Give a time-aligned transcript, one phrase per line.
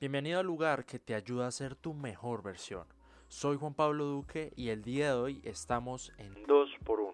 [0.00, 2.86] Bienvenido al lugar que te ayuda a ser tu mejor versión.
[3.28, 7.12] Soy Juan Pablo Duque y el día de hoy estamos en 2x1,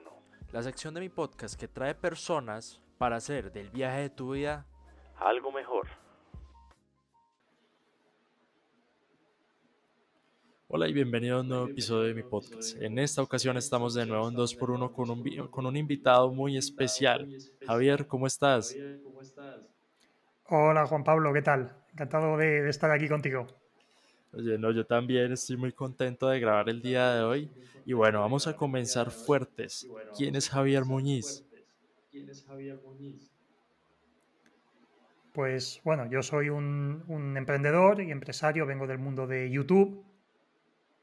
[0.53, 4.69] la sección de mi podcast que trae personas para hacer del viaje de tu vida
[5.19, 5.89] algo mejor.
[10.69, 12.81] Hola y bienvenido a un nuevo episodio de mi podcast.
[12.81, 17.37] En esta ocasión estamos de nuevo en 2x1 con un, con un invitado muy especial.
[17.67, 18.77] Javier, ¿cómo estás?
[20.49, 21.86] Hola Juan Pablo, ¿qué tal?
[21.97, 23.47] Encantado de, estar aquí contigo.
[24.35, 27.51] Oye, no, yo también estoy muy contento de grabar el día de hoy.
[27.87, 29.89] Y bueno, vamos a comenzar fuertes.
[30.15, 31.43] ¿Quién es Javier Muñiz?
[32.11, 33.33] ¿Quién es Javier Muñiz?
[35.33, 40.05] Pues bueno, yo soy un, un, emprendedor y empresario, vengo del mundo de YouTube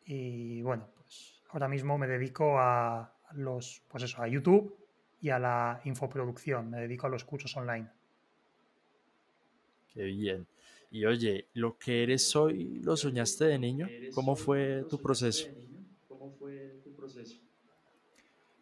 [0.06, 4.78] y bueno, pues ahora mismo me dedico a los, pues eso, a YouTube
[5.22, 7.90] y a la infoproducción, me dedico a los cursos online.
[9.92, 10.46] Qué bien.
[10.94, 13.90] Y oye, lo que eres hoy, ¿lo soñaste de niño?
[14.14, 15.50] ¿Cómo fue tu proceso?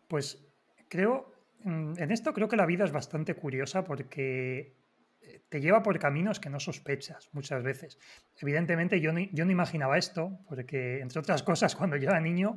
[0.07, 0.41] Pues
[0.87, 1.29] creo,
[1.65, 4.77] mm, en esto creo que la vida es bastante curiosa porque
[5.19, 7.99] eh, te lleva por caminos que no sospechas muchas veces.
[8.39, 12.55] Evidentemente yo no, yo no imaginaba esto, porque entre otras cosas, cuando yo era niño,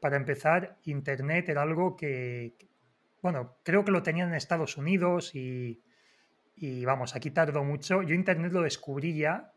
[0.00, 2.58] para empezar, Internet era algo que,
[3.22, 5.82] bueno, creo que lo tenían en Estados Unidos y,
[6.56, 8.02] y vamos, aquí tardó mucho.
[8.02, 9.52] Yo Internet lo descubrí ya,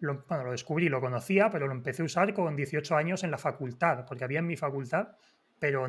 [0.00, 3.30] lo, bueno, lo descubrí, lo conocía, pero lo empecé a usar con 18 años en
[3.30, 5.16] la facultad, porque había en mi facultad,
[5.58, 5.86] pero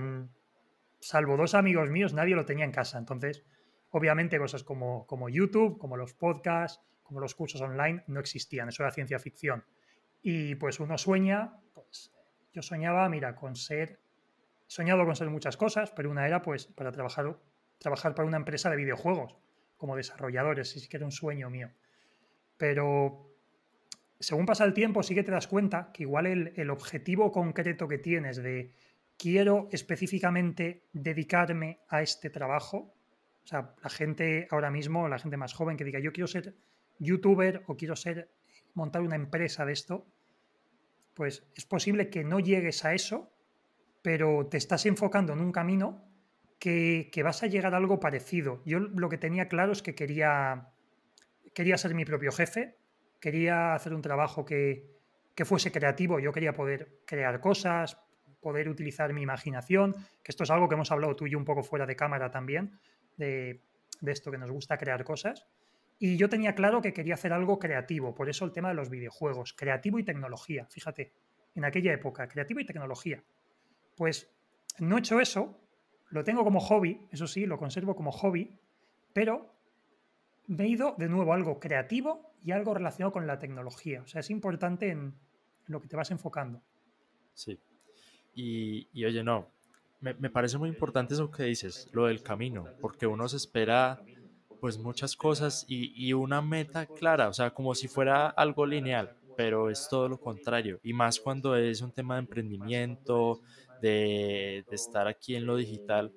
[1.00, 2.98] salvo dos amigos míos, nadie lo tenía en casa.
[2.98, 3.44] Entonces,
[3.92, 8.84] obviamente cosas como, como YouTube, como los podcasts, como los cursos online, no existían, eso
[8.84, 9.66] era ciencia ficción.
[10.22, 12.12] Y pues uno sueña, pues
[12.52, 14.00] yo soñaba, mira, con ser,
[14.66, 17.38] soñado con ser muchas cosas, pero una era pues para trabajar,
[17.78, 19.36] trabajar para una empresa de videojuegos
[19.78, 21.72] como desarrolladores, sí que era un sueño mío.
[22.58, 23.36] Pero
[24.20, 27.98] según pasa el tiempo, sí que te das cuenta que igual el, objetivo concreto que
[27.98, 28.72] tienes de
[29.18, 32.94] quiero específicamente dedicarme a este trabajo,
[33.44, 36.56] o sea, la gente ahora mismo, la gente más joven que diga yo quiero ser
[36.98, 38.32] youtuber o quiero ser
[38.74, 40.08] montar una empresa de esto,
[41.14, 43.32] pues es posible que no llegues a eso,
[44.02, 46.04] pero te estás enfocando en un camino
[46.60, 48.62] que, vas a llegar a algo parecido.
[48.66, 50.70] Yo lo que tenía claro es que quería,
[51.54, 52.78] quería ser mi propio jefe,
[53.20, 54.94] quería hacer un trabajo que,
[55.44, 57.98] fuese creativo, yo quería poder crear cosas,
[58.42, 59.94] poder utilizar mi imaginación,
[60.24, 62.32] que esto es algo que hemos hablado tú y yo un poco fuera de cámara
[62.32, 62.80] también,
[63.18, 63.62] de,
[64.02, 65.48] de esto que nos gusta crear cosas.
[65.98, 68.90] Y yo tenía claro que quería hacer algo creativo, por eso el tema de los
[68.90, 71.14] videojuegos, creativo y tecnología, fíjate,
[71.56, 73.24] en aquella época, creativo y tecnología.
[73.96, 74.30] Pues
[74.80, 75.65] no he hecho eso,
[76.16, 78.58] lo tengo como hobby, eso sí, lo conservo como hobby,
[79.12, 79.54] pero
[80.48, 84.02] me he ido de nuevo a algo creativo y algo relacionado con la tecnología.
[84.02, 85.14] O sea, es importante en
[85.68, 86.62] lo que te vas enfocando.
[87.34, 87.60] Sí.
[88.34, 89.50] Y, oye, no,
[90.00, 94.02] me, parece muy importante eso que dices, lo del camino, porque uno se espera
[94.62, 99.70] pues muchas cosas y, una meta clara, o sea, como si fuera algo lineal, pero
[99.70, 100.80] es todo lo contrario.
[100.82, 103.42] Y más cuando es un tema de emprendimiento,
[103.78, 106.14] de, estar aquí en lo digital.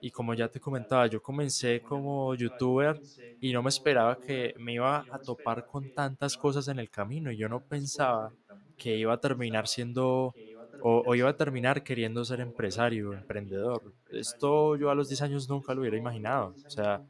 [0.00, 3.02] Y como ya te comentaba, yo comencé como youtuber
[3.40, 7.30] y no me esperaba que me iba a topar con tantas cosas en el camino.
[7.32, 8.34] Y yo no pensaba
[8.76, 10.36] que iba a terminar siendo
[10.78, 13.82] o, iba a terminar queriendo ser empresario, emprendedor.
[14.10, 16.48] Esto yo a los 10 años nunca lo hubiera imaginado.
[16.66, 17.02] O sea,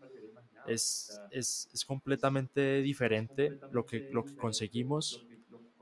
[0.64, 5.24] es, es, es completamente diferente lo que, lo que conseguimos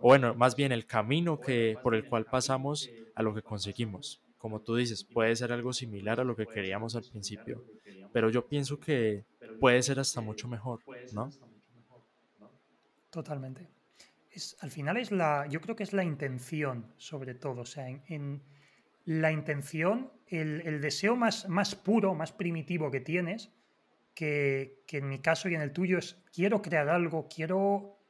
[0.02, 4.20] o bueno, más bien el camino que, por el cual pasamos a lo que conseguimos.
[4.36, 7.64] Como tú dices, puede ser algo similar a lo que queríamos al principio,
[8.12, 9.24] pero yo pienso que
[9.60, 10.80] puede ser hasta mucho mejor,
[11.12, 11.30] ¿no?
[13.10, 13.68] Totalmente.
[14.32, 17.60] Es, al final es la, yo creo que es la intención, sobre todo.
[17.60, 18.42] O sea, en,
[19.04, 23.52] la intención, el, deseo más, más puro, más primitivo que tienes,
[24.14, 28.01] que, que en mi caso y en el tuyo es quiero crear algo, quiero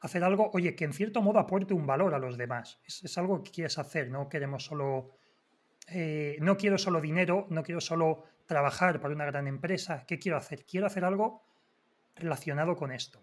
[0.00, 2.80] hacer algo, oye, que en cierto modo aporte un valor a los demás.
[2.84, 5.10] Es, algo que quieres hacer, no queremos solo,
[5.88, 10.04] eh, no quiero solo dinero, no quiero solo trabajar para una gran empresa.
[10.06, 10.64] ¿Qué quiero hacer?
[10.64, 11.42] Quiero hacer algo
[12.14, 13.22] relacionado con esto.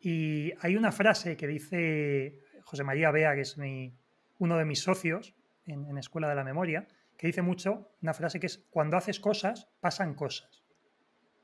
[0.00, 3.94] Y hay una frase que dice José María Bea, que es mi,
[4.38, 5.34] uno de mis socios
[5.66, 9.68] en, Escuela de la Memoria, que dice mucho, una frase que es, cuando haces cosas,
[9.80, 10.64] pasan cosas.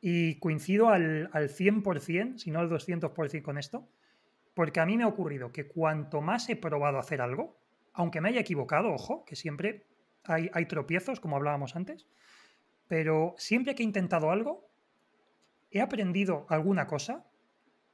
[0.01, 3.89] Y coincido al, al 100%, si no al 200% con esto,
[4.59, 7.61] porque a mí me ha ocurrido que cuanto más he probado hacer algo,
[7.93, 9.87] aunque me haya equivocado, ojo, que siempre
[10.25, 12.09] hay, hay tropiezos, como hablábamos antes,
[12.89, 14.69] pero siempre que he intentado algo,
[15.71, 17.25] he aprendido alguna cosa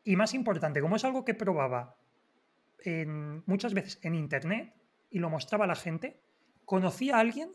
[0.04, 1.98] y más importante, como es algo que probaba
[2.78, 4.72] en, muchas veces en internet
[5.10, 6.18] y lo mostraba a la gente,
[6.64, 7.52] conocí a alguien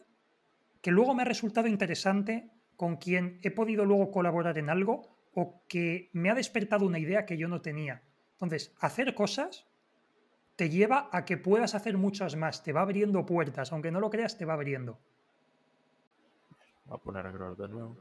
[0.83, 5.63] que luego me ha resultado interesante, con quien he podido luego colaborar en algo o
[5.67, 8.03] que me ha despertado una idea que yo no tenía.
[8.41, 9.67] Entonces, hacer cosas
[10.55, 14.09] te lleva a que puedas hacer muchas más, te va abriendo puertas, aunque no lo
[14.09, 14.97] creas, te va abriendo.
[16.85, 17.97] Voy a poner a grabar de nuevo.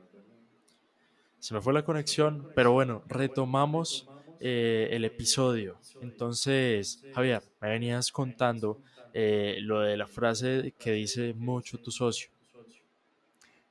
[1.38, 5.78] Se me fue la conexión, pero bueno, retomamos eh, el episodio.
[6.00, 8.80] Entonces, Javier, me venías contando
[9.12, 12.30] eh, lo de la frase que dice mucho tu socio.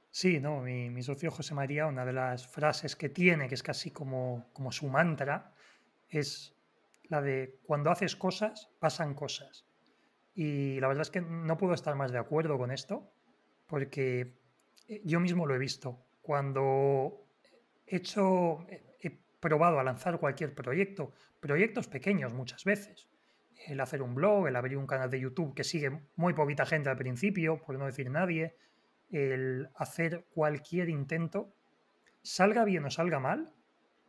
[0.10, 3.92] Sí, no, mi, socio José María, una de las frases que tiene, que es casi
[3.92, 5.54] como, como su mantra,
[6.10, 6.57] es
[7.10, 9.66] la de cuando haces cosas, pasan cosas.
[10.34, 13.12] Y la verdad es que no puedo estar más de acuerdo con esto,
[13.66, 14.34] porque
[14.88, 16.00] eh, yo mismo lo he visto.
[16.22, 17.26] Cuando
[17.86, 23.08] he hecho, he probado a lanzar cualquier proyecto, proyectos pequeños muchas veces,
[23.66, 26.90] el hacer un blog, el abrir un canal de YouTube que sigue muy poquita gente
[26.90, 28.56] al principio, por no decir nadie,
[29.10, 31.54] el hacer cualquier intento,
[32.22, 33.54] salga bien o salga mal,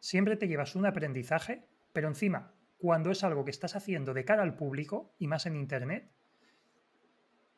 [0.01, 4.43] siempre te llevas un aprendizaje, pero encima, cuando es algo que estás haciendo de cara
[4.43, 6.11] al público y más en Internet,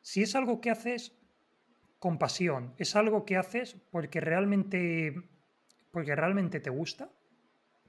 [0.01, 1.17] si es algo que haces
[1.99, 5.15] con pasión, es algo que haces porque realmente,
[5.91, 7.11] porque realmente te gusta,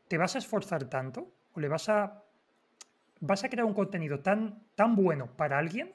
[0.09, 2.23] te vas a esforzar tanto o le vas a,
[3.21, 5.95] vas a crear un contenido tan, tan bueno para alguien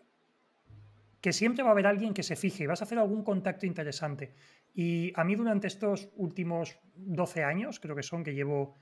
[1.22, 3.66] que siempre va a haber alguien que se fije y vas a hacer algún contacto
[3.66, 4.34] interesante.
[4.74, 8.76] Y a mí durante estos últimos 12 años, creo que son, que llevo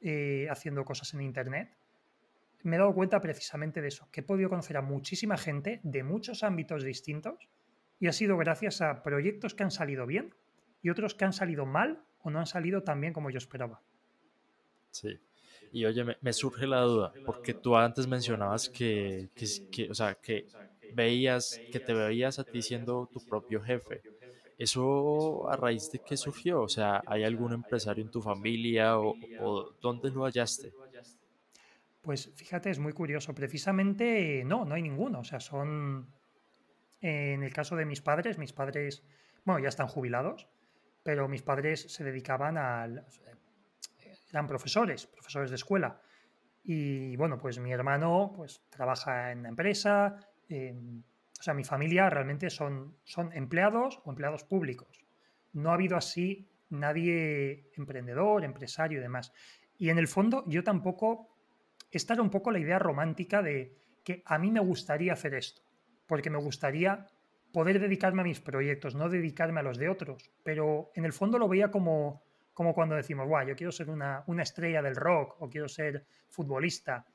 [0.00, 1.76] eh, haciendo cosas en Internet,
[2.62, 6.02] me he dado cuenta precisamente de eso, que he podido conocer a muchísima gente de
[6.02, 7.48] muchos ámbitos distintos
[8.00, 10.34] y ha sido gracias a proyectos que han salido bien
[10.82, 13.80] y otros que han salido mal o no han salido tan bien como yo esperaba.
[14.90, 15.18] Sí.
[15.72, 19.28] Y oye, me, surge la duda, porque tú antes mencionabas que,
[19.70, 20.46] que, o sea, que
[20.94, 24.02] veías, que te veías a ti siendo tu propio jefe.
[24.56, 26.62] ¿Eso a raíz de qué surgió?
[26.62, 29.14] O sea, ¿hay algún empresario en tu familia o,
[29.80, 30.72] dónde lo hallaste?
[32.08, 33.34] Pues fíjate, es muy curioso.
[33.34, 35.20] Precisamente no, no hay ninguno.
[35.20, 36.10] O sea, son,
[37.02, 39.04] en el caso de mis padres, mis padres,
[39.44, 40.48] bueno, ya están jubilados,
[41.02, 43.04] pero mis padres se dedicaban al,
[44.30, 46.00] eran profesores, profesores de escuela.
[46.64, 50.16] Y bueno, pues mi hermano pues trabaja en la empresa,
[50.48, 55.04] o sea, mi familia realmente son, son empleados o empleados públicos.
[55.52, 59.30] No ha habido así nadie emprendedor, empresario y demás.
[59.76, 61.28] Y en el fondo yo tampoco,
[61.90, 65.62] esta era un poco la idea romántica de que a mí me gustaría hacer esto,
[66.06, 67.06] porque me gustaría
[67.52, 71.38] poder dedicarme a mis proyectos, no dedicarme a los de otros, pero en el fondo
[71.38, 75.36] lo veía como, como cuando decimos, guau, yo quiero ser una, una estrella del rock
[75.40, 77.06] o quiero ser futbolista.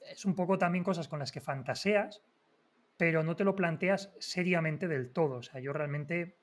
[0.00, 2.22] Es un poco también cosas con las que fantaseas,
[2.96, 5.36] pero no te lo planteas seriamente del todo.
[5.36, 6.36] O sea, yo realmente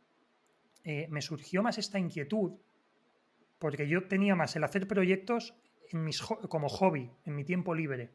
[0.83, 2.59] eh, me surgió más esta inquietud
[3.59, 5.55] porque yo tenía más el hacer proyectos
[5.91, 6.09] en
[6.49, 8.11] como hobby, en mi tiempo libre.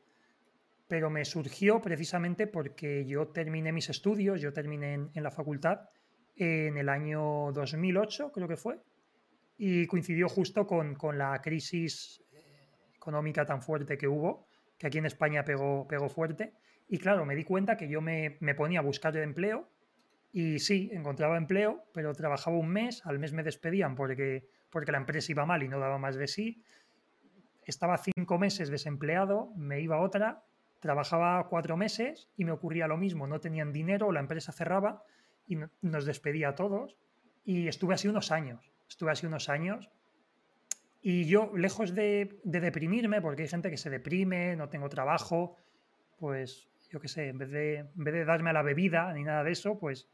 [0.88, 5.88] Pero me surgió precisamente porque yo terminé mis estudios, yo terminé en, la facultad
[6.36, 8.80] en el año 2008, creo que fue,
[9.56, 14.46] y coincidió justo con, con la crisis eh, económica tan fuerte que hubo,
[14.82, 16.54] que aquí en España pegó, pegó fuerte.
[16.88, 19.70] Y claro, me di cuenta que yo me, ponía a buscar de empleo
[20.32, 24.98] y sí, encontraba empleo, pero trabajaba un mes, al mes me despedían porque, porque la
[24.98, 26.62] empresa iba mal y no daba más de sí.
[27.64, 30.42] Estaba cinco meses desempleado, me iba a otra,
[30.80, 35.04] trabajaba cuatro meses y me ocurría lo mismo, no tenían dinero, la empresa cerraba
[35.46, 36.96] y nos despedía a todos.
[37.44, 39.90] Y estuve así unos años, estuve así unos años.
[41.00, 45.56] Y yo, lejos de, de deprimirme, porque hay gente que se deprime, no tengo trabajo,
[46.18, 49.24] pues yo qué sé, en vez, de, en vez de darme a la bebida ni
[49.24, 50.08] nada de eso, pues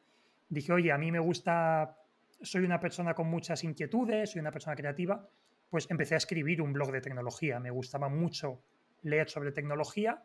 [0.49, 1.97] dije, oye, a mí me gusta,
[2.41, 5.29] soy una persona con muchas inquietudes, soy una persona creativa,
[5.71, 7.61] pues empecé a escribir un blog de tecnología.
[7.61, 8.63] Me gustaba mucho
[9.03, 10.23] leer sobre tecnología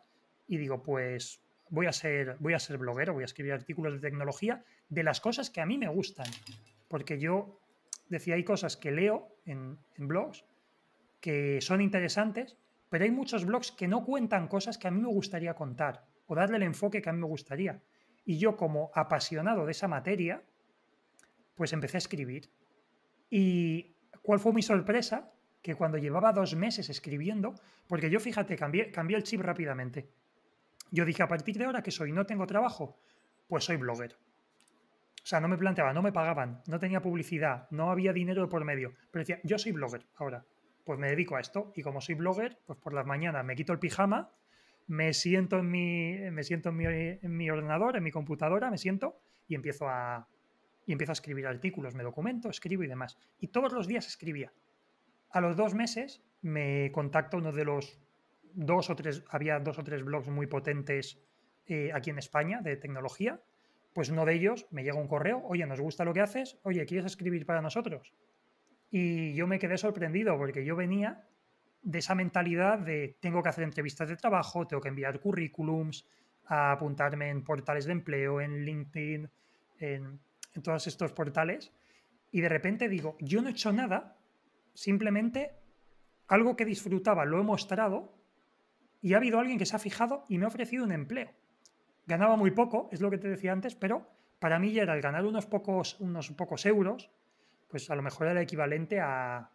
[0.47, 3.99] y digo, pues voy a ser, voy a ser bloguero, voy a escribir artículos de
[3.99, 6.27] tecnología de las cosas que a mí me gustan.
[6.87, 7.59] Porque yo
[8.09, 10.45] decía, hay cosas que leo en, en blogs
[11.19, 12.57] que son interesantes,
[12.89, 16.35] pero hay muchos blogs que no cuentan cosas que a mí me gustaría contar o
[16.35, 17.81] darle el enfoque que a mí me gustaría.
[18.25, 20.43] Y yo como apasionado de esa materia,
[21.55, 22.49] pues empecé a escribir.
[23.29, 25.32] ¿Y cuál fue mi sorpresa?
[25.63, 27.55] Que cuando llevaba dos meses escribiendo,
[27.87, 30.07] porque yo fíjate, cambié, el chip rápidamente.
[30.91, 32.99] Yo dije, a partir de ahora que soy, no tengo trabajo,
[33.47, 34.13] pues soy blogger.
[34.13, 38.63] O sea, no me planteaba, no me pagaban, no tenía publicidad, no había dinero por
[38.63, 38.93] medio.
[39.09, 40.45] Pero decía, yo soy blogger ahora.
[40.83, 41.71] Pues me dedico a esto.
[41.75, 44.29] Y como soy blogger, pues por las mañanas me quito el pijama
[44.87, 48.77] me siento en mi, me siento en mi, en mi ordenador, en mi computadora, me
[48.77, 50.27] siento y empiezo a,
[50.85, 53.17] y empiezo a escribir artículos, me documento, escribo y demás.
[53.39, 54.51] Y todos los días escribía.
[55.33, 57.99] A los dos meses me contacta uno de los
[58.53, 61.19] dos o tres, había dos o tres blogs muy potentes
[61.65, 63.41] eh, aquí en España de tecnología,
[63.93, 66.85] pues uno de ellos me llega un correo, oye, nos gusta lo que haces, oye,
[66.85, 68.13] ¿quieres escribir para nosotros?
[68.91, 71.23] Y yo me quedé sorprendido porque yo venía
[71.81, 76.07] de esa mentalidad de tengo que hacer entrevistas de trabajo, tengo que enviar currículums,
[76.45, 79.29] a apuntarme en portales de empleo, en LinkedIn,
[79.79, 80.19] en,
[80.53, 81.73] en todos estos portales,
[82.31, 84.15] y de repente digo, yo no he hecho nada,
[84.73, 85.55] simplemente
[86.27, 88.13] algo que disfrutaba lo he mostrado
[89.01, 91.31] y ha habido alguien que se ha fijado y me ha ofrecido un empleo.
[92.05, 94.07] Ganaba muy poco, es lo que te decía antes, pero
[94.39, 97.11] para mí ya era el ganar unos pocos, unos pocos euros,
[97.69, 99.49] pues a lo mejor era equivalente a,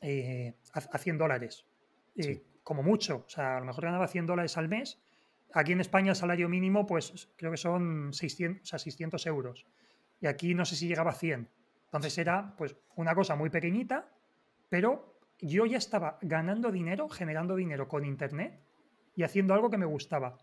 [0.00, 1.66] eh, a, 100 dólares,
[2.16, 3.24] eh, como mucho.
[3.26, 5.00] O sea, a lo mejor ganaba 100 dólares al mes.
[5.52, 9.66] Aquí en España el salario mínimo, pues creo que son 600, o sea, 600 euros.
[10.20, 11.48] Y aquí no sé si llegaba a 100.
[11.88, 14.10] Entonces era pues una cosa muy pequeñita,
[14.68, 18.60] pero yo ya estaba ganando dinero, generando dinero con Internet
[19.16, 20.36] y haciendo algo que me gustaba.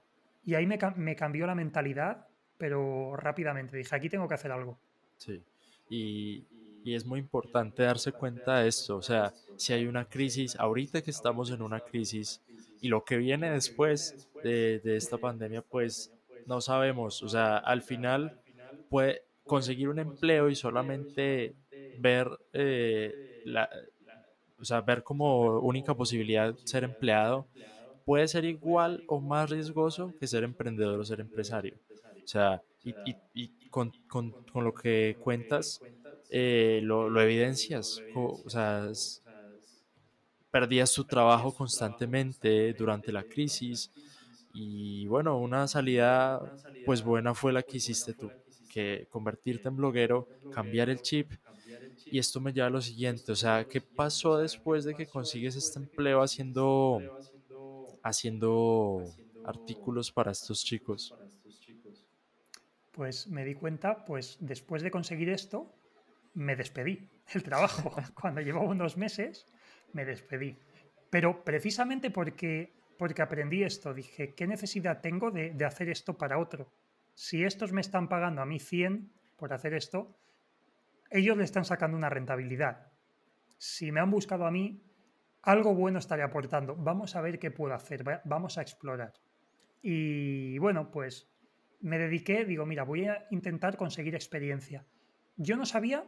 [0.44, 3.78] Y ahí me, me cambió la mentalidad, pero rápidamente.
[3.78, 4.80] Dije, aquí tengo que hacer algo.
[5.18, 5.44] Sí.
[5.90, 6.48] Y,
[6.84, 8.98] y es muy importante darse cuenta de esto.
[8.98, 12.42] O sea, si hay una crisis, ahorita que estamos en una crisis
[12.82, 16.12] y lo que viene después de, de esta pandemia, pues
[16.46, 17.22] no sabemos.
[17.24, 18.40] O sea, al final
[18.90, 21.56] puede conseguir un empleo y solamente
[21.94, 23.70] ver eh, la,
[24.60, 27.48] o sea, ver como única posibilidad ser empleado,
[28.06, 31.78] puede ser igual o más riesgoso que ser emprendedor o ser empresario.
[32.24, 32.98] O sea, y,
[33.34, 35.84] y, con, con, con, lo que cuentas,
[36.30, 38.06] eh, lo, lo, evidencias.
[38.14, 38.90] O, sea,
[40.52, 43.92] perdías tu trabajo constantemente durante la crisis
[44.54, 46.42] y bueno, una salida
[46.84, 48.34] pues buena fue la que hiciste tú,
[48.76, 51.32] que convertirte en bloguero, cambiar el chip
[52.10, 55.56] y esto me lleva a lo siguiente, o sea, ¿qué pasó después de que consigues
[55.56, 57.10] este empleo haciendo,
[58.04, 61.16] haciendo artículos para estos chicos?
[62.92, 65.76] Pues me di cuenta, pues después de conseguir esto,
[66.34, 67.92] me despedí del trabajo.
[68.20, 69.46] Cuando llevaba unos meses,
[69.94, 70.58] me despedí.
[71.10, 76.40] Pero precisamente porque, porque aprendí esto, dije, ¿qué necesidad tengo de, de hacer esto para
[76.40, 76.72] otro?
[77.16, 80.16] Si estos me están pagando a mí 100 por hacer esto,
[81.10, 82.92] ellos le están sacando una rentabilidad.
[83.58, 84.84] Si me han buscado a mí,
[85.42, 86.76] algo bueno estaré aportando.
[86.76, 89.14] Vamos a ver qué puedo hacer, vamos a explorar.
[89.82, 91.30] Y bueno, pues
[91.80, 94.86] me dediqué, digo, mira, voy a intentar conseguir experiencia.
[95.38, 96.04] Yo no sabía,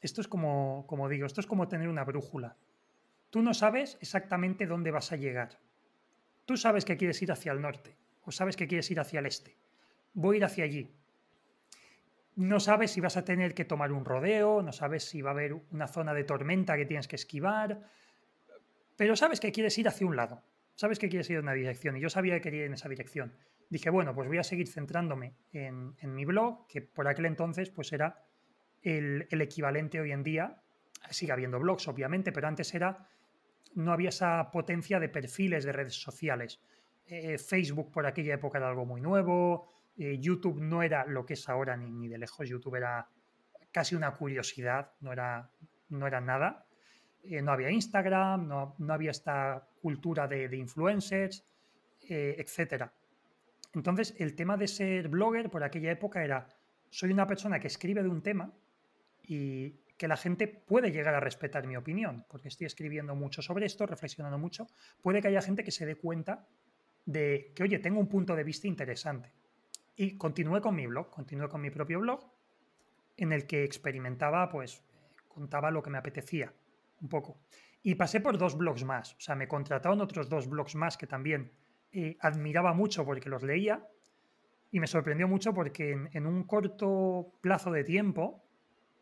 [0.00, 2.56] esto es como, como digo, esto es como tener una brújula.
[3.30, 5.58] Tú no sabes exactamente dónde vas a llegar.
[6.44, 9.26] Tú sabes que quieres ir hacia el norte o sabes que quieres ir hacia el
[9.26, 9.56] este.
[10.14, 10.90] Voy a ir hacia allí
[12.36, 15.34] no sabes si vas a tener que tomar un rodeo, no sabes si va a
[15.34, 17.82] haber una zona de tormenta que tienes que esquivar,
[18.96, 20.42] pero sabes que quieres ir hacia un lado,
[20.74, 22.88] sabes que quieres ir en una dirección y yo sabía que quería ir en esa
[22.88, 23.34] dirección.
[23.70, 27.92] Dije, bueno, pues voy a seguir centrándome en, mi blog, que por aquel entonces pues
[27.92, 28.24] era
[28.82, 30.60] el, equivalente hoy en día,
[31.10, 33.08] sigue habiendo blogs obviamente, pero antes era,
[33.74, 36.60] no había esa potencia de perfiles de redes sociales.
[37.06, 41.34] Eh, Facebook por aquella época era algo muy nuevo, eh, YouTube no era lo que
[41.34, 43.08] es ahora ni, de lejos, YouTube era
[43.70, 45.50] casi una curiosidad, no era,
[45.88, 46.66] no era nada.
[47.22, 51.44] Eh, no había Instagram, no, no, había esta cultura de, de influencers,
[52.08, 52.84] eh, etc.
[53.72, 56.46] Entonces, el tema de ser blogger por aquella época era,
[56.90, 58.52] soy una persona que escribe de un tema
[59.22, 63.66] y que la gente puede llegar a respetar mi opinión, porque estoy escribiendo mucho sobre
[63.66, 64.66] esto, reflexionando mucho,
[65.02, 66.46] puede que haya gente que se dé cuenta
[67.06, 69.32] de que, oye, tengo un punto de vista interesante.
[69.96, 72.20] Y continué con mi blog, continué con mi propio blog,
[73.16, 74.82] en el que experimentaba, pues,
[75.28, 76.52] contaba lo que me apetecía,
[77.00, 77.38] un poco.
[77.82, 81.06] Y pasé por dos blogs más, o sea, me contrataron otros dos blogs más que
[81.06, 81.52] también
[81.92, 83.86] eh, admiraba mucho porque los leía
[84.70, 88.42] y me sorprendió mucho porque en, en, un corto plazo de tiempo,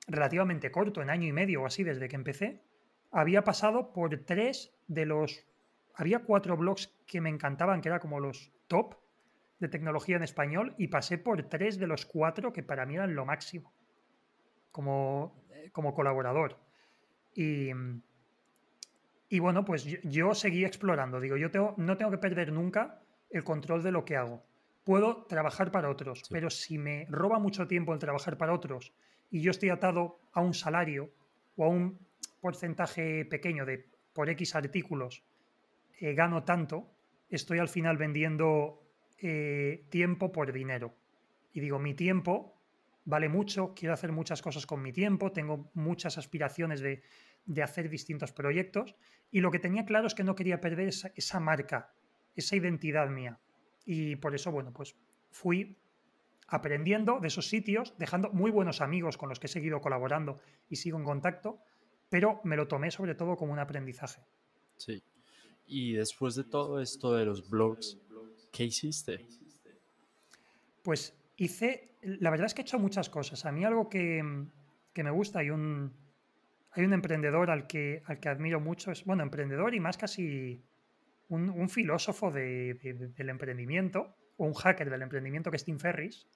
[0.08, 2.60] relativamente corto, en año y medio o así desde que empecé,
[3.12, 5.46] había pasado por tres de los...
[5.94, 8.96] Había cuatro blogs que me encantaban, que eran como los top,
[9.62, 13.14] de tecnología en español y pasé por tres de los cuatro que para mí eran
[13.14, 13.72] lo máximo
[14.72, 16.58] como, eh, como colaborador.
[17.34, 17.70] Y,
[19.28, 21.20] y bueno, pues yo, seguí explorando.
[21.20, 23.00] Digo, yo tengo, no tengo que perder nunca
[23.30, 24.42] el control de lo que hago.
[24.84, 28.92] Puedo trabajar para otros, pero si me roba mucho tiempo el trabajar para otros
[29.30, 31.12] y yo estoy atado a un salario
[31.56, 31.98] o a un
[32.40, 35.22] porcentaje pequeño de por X artículos,
[36.00, 36.90] eh, gano tanto,
[37.30, 38.82] estoy al final vendiendo
[39.24, 40.96] eh, tiempo por dinero.
[41.52, 42.60] Y digo, mi tiempo
[43.04, 47.02] vale mucho, quiero hacer muchas cosas con mi tiempo, tengo muchas aspiraciones de,
[47.62, 48.96] hacer distintos proyectos
[49.30, 51.94] y lo que tenía claro es que no quería perder esa, marca,
[52.34, 53.38] esa identidad mía.
[53.84, 54.96] Y por eso, bueno, pues
[55.30, 55.78] fui
[56.48, 60.76] aprendiendo de esos sitios, dejando muy buenos amigos con los que he seguido colaborando y
[60.76, 61.60] sigo en contacto,
[62.08, 64.20] pero me lo tomé sobre todo como un aprendizaje.
[64.76, 65.00] Sí.
[65.66, 67.98] Y después de todo esto de los blogs,
[68.52, 69.26] ¿qué hiciste?
[70.82, 73.44] Pues hice, la verdad es que he hecho muchas cosas.
[73.44, 75.92] A mí algo que, me gusta, hay un,
[76.70, 80.62] hay un emprendedor al que, al que admiro mucho, es, bueno, emprendedor y más casi
[81.28, 86.28] un, filósofo del emprendimiento, o un hacker del emprendimiento que es Tim Ferris.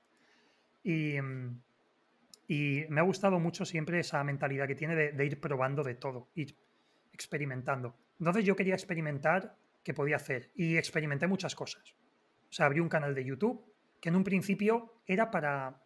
[0.83, 1.17] Y,
[2.49, 6.29] y me ha gustado mucho siempre esa mentalidad que tiene de, ir probando de todo,
[6.35, 6.57] ir
[7.13, 7.97] experimentando.
[8.19, 11.95] Entonces yo quería experimentar qué podía hacer y experimenté muchas cosas.
[12.57, 13.63] Sea, abrí un canal de YouTube
[14.01, 15.79] que en un principio era para,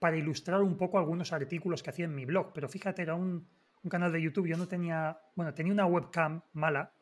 [0.00, 3.46] para ilustrar un poco algunos artículos que hacía en mi blog, pero fíjate, era un,
[3.88, 6.92] canal de YouTube, yo no tenía, bueno, tenía una webcam mala,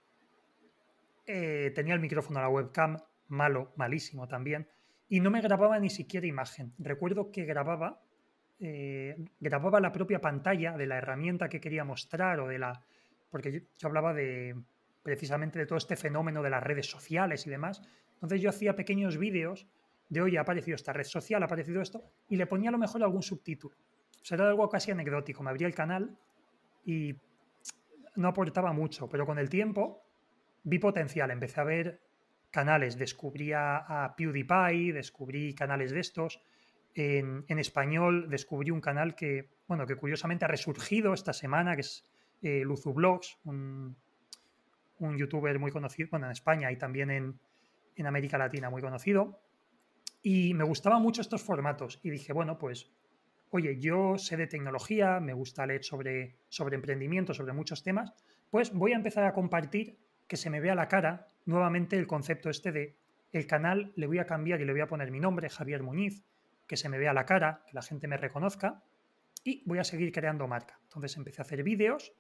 [1.26, 2.98] eh, tenía el micrófono a la webcam
[3.28, 4.68] malo, malísimo también,
[5.08, 6.74] y no me grababa ni siquiera imagen.
[6.76, 8.02] Recuerdo que grababa,
[8.60, 12.84] eh, grababa la propia pantalla de la herramienta que quería mostrar o de la...
[13.30, 14.56] porque yo hablaba de
[15.04, 17.82] precisamente de todo este fenómeno de las redes sociales y demás.
[18.14, 19.68] Entonces yo hacía pequeños vídeos
[20.08, 22.78] de, oye, ha aparecido esta red social, ha aparecido esto, y le ponía a lo
[22.78, 23.76] mejor algún subtítulo.
[23.76, 25.42] O sea, era algo casi anecdótico.
[25.42, 26.16] Me abría el canal
[26.86, 27.14] y
[28.16, 30.02] no aportaba mucho, pero con el tiempo
[30.62, 31.30] vi potencial.
[31.30, 32.00] Empecé a ver
[32.50, 36.40] canales, descubrí a, PewDiePie, descubrí canales de estos.
[36.94, 42.06] En, español descubrí un canal que, bueno, que curiosamente ha resurgido esta semana, que es
[42.40, 43.96] eh, Luzu Blogs, un,
[45.04, 47.38] un, youtuber muy conocido, bueno, en España y también en,
[47.96, 49.40] en América Latina muy conocido.
[50.22, 52.90] Y me gustaban mucho estos formatos y dije, bueno, pues,
[53.50, 58.12] oye, yo sé de tecnología, me gusta leer sobre, sobre emprendimiento, sobre muchos temas,
[58.50, 62.50] pues voy a empezar a compartir que se me vea la cara nuevamente el concepto
[62.50, 62.96] este de
[63.32, 66.24] el canal le voy a cambiar y le voy a poner mi nombre, Javier Muñiz,
[66.66, 68.82] que se me vea la cara, que la gente me reconozca
[69.42, 70.78] y voy a seguir creando marca.
[70.84, 72.12] Entonces empecé a hacer vídeos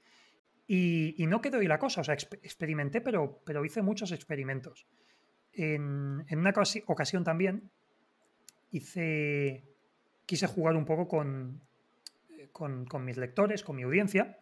[0.66, 4.86] y, no quedó ahí la cosa, o sea, experimenté, pero, pero hice muchos experimentos.
[5.52, 6.54] En, una
[6.86, 7.70] ocasión también
[8.70, 9.64] hice,
[10.26, 11.60] quise jugar un poco con,
[12.52, 14.38] con, mis lectores, con mi audiencia,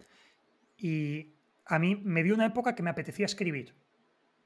[0.76, 3.74] y a mí me dio una época que me apetecía escribir.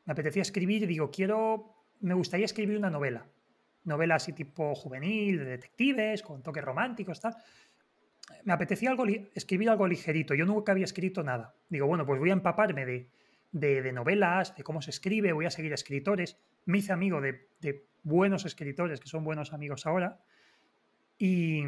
[0.07, 3.29] Me apetecía escribir y digo, quiero, me gustaría escribir una novela.
[3.85, 7.37] Novela así tipo juvenil, de detectives, con toques románticos, tal.
[8.45, 8.95] Me apetecía
[9.35, 10.35] escribir algo ligerito.
[10.35, 11.55] Yo nunca había escrito nada.
[11.69, 13.09] Digo, bueno, pues voy a empaparme de,
[13.53, 16.39] de, novelas, de cómo se escribe, voy a seguir escritores.
[16.65, 17.49] Me hice amigo de,
[18.03, 20.21] buenos escritores que son buenos amigos ahora.
[21.19, 21.63] Y,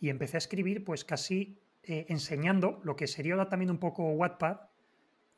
[0.00, 4.60] empecé a escribir pues casi eh, enseñando lo que sería ahora también un poco Wattpad,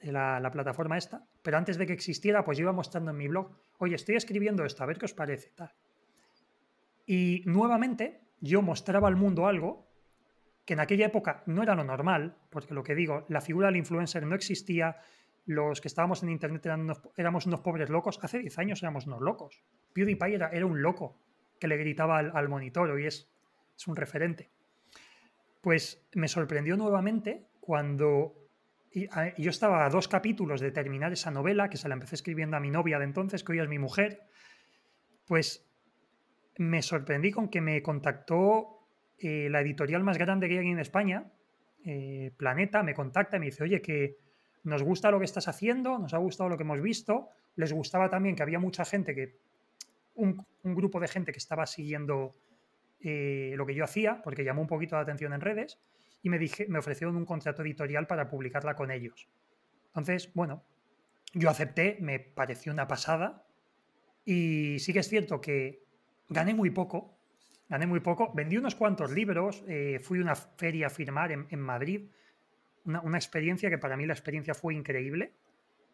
[0.02, 3.50] la, la, plataforma esta, pero antes de que existiera pues iba mostrando en mi blog,
[3.78, 5.72] oye, estoy escribiendo esto, a ver qué os parece, tal.
[7.06, 9.89] Y nuevamente yo mostraba al mundo algo
[10.70, 13.76] que en aquella época no era lo normal, porque lo que digo, la figura del
[13.78, 14.98] influencer no existía,
[15.44, 16.64] los que estábamos en Internet
[17.16, 19.64] éramos unos pobres locos, hace 10 años éramos unos locos.
[19.94, 21.18] PewDiePie era, era un loco
[21.58, 23.28] que le gritaba al, monitor y es,
[23.76, 24.52] es un referente.
[25.60, 28.36] Pues me sorprendió nuevamente cuando
[28.92, 32.60] yo estaba a dos capítulos de terminar esa novela, que se la empecé escribiendo a
[32.60, 34.20] mi novia de entonces, que hoy es mi mujer,
[35.26, 35.68] pues
[36.58, 38.79] me sorprendí con que me contactó
[39.20, 41.30] eh, la editorial más grande que hay en España,
[41.84, 44.16] eh, Planeta, me contacta y me dice, oye, que
[44.64, 48.08] nos gusta lo que estás haciendo, nos ha gustado lo que hemos visto, les gustaba
[48.08, 49.38] también que había mucha gente que
[50.14, 52.34] un, grupo de gente que estaba siguiendo
[53.00, 55.78] eh, lo que yo hacía, porque llamó un poquito la atención en redes,
[56.22, 59.28] y me, dije, me ofrecieron un contrato editorial para publicarla con ellos.
[59.88, 60.64] Entonces, bueno,
[61.32, 63.46] yo acepté, me pareció una pasada,
[64.24, 65.82] y sí que es cierto que
[66.28, 67.19] gané muy poco,
[67.70, 71.60] gané muy poco, vendí unos cuantos libros, eh, fui a una feria a firmar en,
[71.60, 72.10] Madrid,
[72.84, 75.32] una, una, experiencia que para mí la experiencia fue increíble,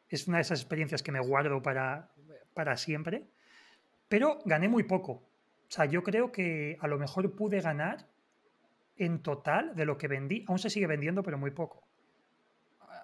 [0.09, 2.11] es una de esas experiencias que me guardo para,
[2.55, 3.27] para siempre,
[4.09, 5.13] pero gané muy poco.
[5.13, 8.07] O sea, yo creo que a lo mejor pude ganar
[8.97, 10.45] en total de lo que vendí.
[10.47, 11.83] Aún se sigue vendiendo, pero muy poco.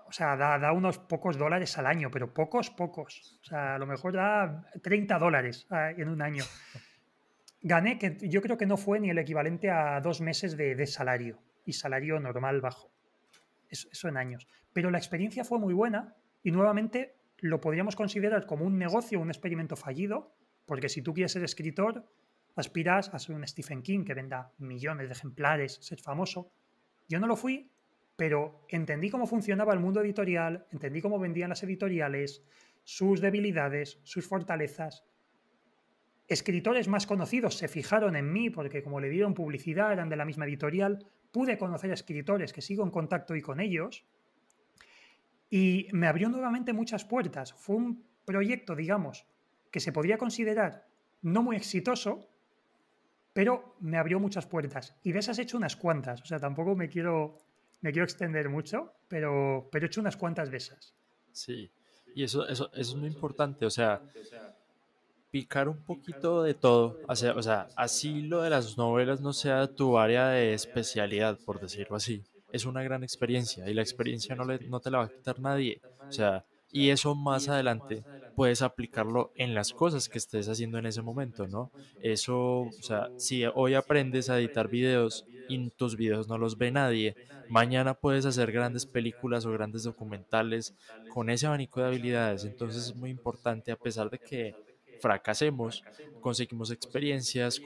[0.06, 3.38] O sea, da, unos pocos dólares al año, pero pocos, pocos.
[3.42, 6.44] O sea, a lo mejor da 30 dólares ah, en un año.
[7.62, 11.38] Gané, que yo creo que no fue ni el equivalente a dos meses de, salario
[11.64, 12.90] y salario normal bajo.
[13.68, 14.48] Eso, eso, en años.
[14.72, 19.30] Pero la experiencia fue muy buena y nuevamente lo podríamos considerar como un negocio, un
[19.30, 20.34] experimento fallido,
[20.66, 22.04] porque si tú quieres ser escritor,
[22.56, 26.50] aspiras a ser un Stephen King que venda millones de ejemplares, ser famoso.
[27.08, 27.70] Yo no lo fui,
[28.16, 32.42] pero entendí cómo funcionaba el mundo editorial, entendí cómo vendían las editoriales,
[32.84, 35.04] sus debilidades, sus fortalezas.
[36.28, 40.24] Escritores más conocidos se fijaron en mí porque como le dieron publicidad, eran de la
[40.24, 44.04] misma editorial, pude conocer a escritores que sigo en contacto y con ellos.
[45.50, 47.52] Y me abrió nuevamente muchas puertas.
[47.52, 49.26] Fue un proyecto, digamos,
[49.70, 50.86] que se podría considerar
[51.22, 52.28] no muy exitoso,
[53.32, 54.94] pero me abrió muchas puertas.
[55.02, 56.20] Y de esas he hecho unas cuantas.
[56.22, 57.38] O sea, tampoco me quiero,
[57.80, 60.94] me quiero extender mucho, pero, pero he hecho unas cuantas de esas.
[61.32, 61.70] Sí,
[62.14, 63.64] y eso, eso, eso es muy importante.
[63.64, 64.02] O sea,
[65.32, 67.00] picar un poquito de todo.
[67.08, 71.40] O sea, o sea, así lo de las novelas no sea tu área de especialidad,
[71.44, 72.24] por decirlo así.
[72.52, 75.40] Es una gran experiencia y la experiencia no, le, no te la va a quitar
[75.40, 75.82] nadie.
[76.10, 80.86] O sea, y eso más adelante puedes aplicarlo en las cosas que estés haciendo en
[80.86, 81.72] ese momento, ¿no?
[82.00, 82.36] Eso,
[82.78, 87.18] o sea, si hoy aprendes a editar videos y tus videos no los ve nadie,
[87.48, 90.74] mañana puedes hacer grandes películas o grandes documentales
[91.06, 92.44] con ese abanico de habilidades.
[92.44, 94.56] Entonces es muy importante, a pesar de que
[95.02, 95.84] fracasemos,
[96.20, 97.60] conseguimos experiencias,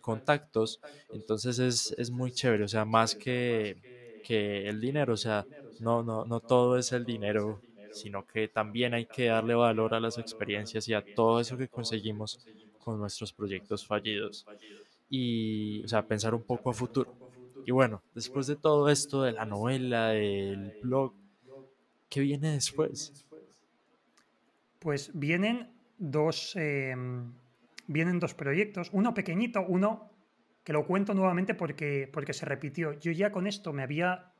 [0.00, 0.80] contactos,
[1.12, 3.82] entonces es, es muy chévere, o sea, más que,
[4.22, 8.94] que el dinero, o sea, no, no, no todo es el dinero sino que también
[8.94, 12.40] hay que darle valor a las experiencias y a todo eso que conseguimos
[12.78, 14.46] con nuestros proyectos fallidos.
[15.10, 17.10] Y, o sea, pensar un poco a futuro.
[17.64, 21.14] Y bueno, después de todo esto, de la novela, del blog,
[22.10, 23.12] ¿qué viene después?
[24.78, 27.32] Pues vienen dos, em,
[27.86, 30.10] vienen dos proyectos, uno pequeñito, uno
[30.64, 32.92] que lo cuento nuevamente porque, porque se repitió.
[32.92, 34.32] Yo ya con esto me había,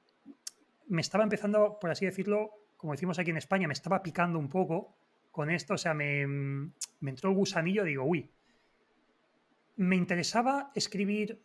[0.87, 4.49] me estaba empezando, por así decirlo, como decimos aquí en España, me estaba picando un
[4.49, 4.97] poco
[5.31, 8.31] con esto, o sea, me, me entró el gusanillo, digo, uy,
[9.77, 11.41] me interesaba escribir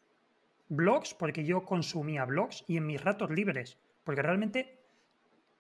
[0.70, 4.80] blogs porque yo consumía blogs y en mis ratos libres, porque realmente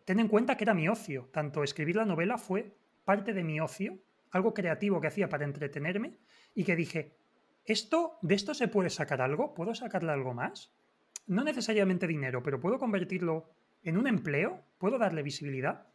[0.05, 3.59] ten en cuenta que era mi ocio, tanto escribir la novela fue parte de mi
[3.59, 3.99] ocio,
[4.33, 6.17] algo creativo que hacía para entretenerme
[6.55, 7.15] y que dije,
[7.65, 10.73] esto de esto se puede sacar algo, puedo sacarle algo más,
[11.27, 13.51] no necesariamente dinero, pero puedo convertirlo
[13.83, 15.87] en un empleo, ¿puedo darle visibilidad?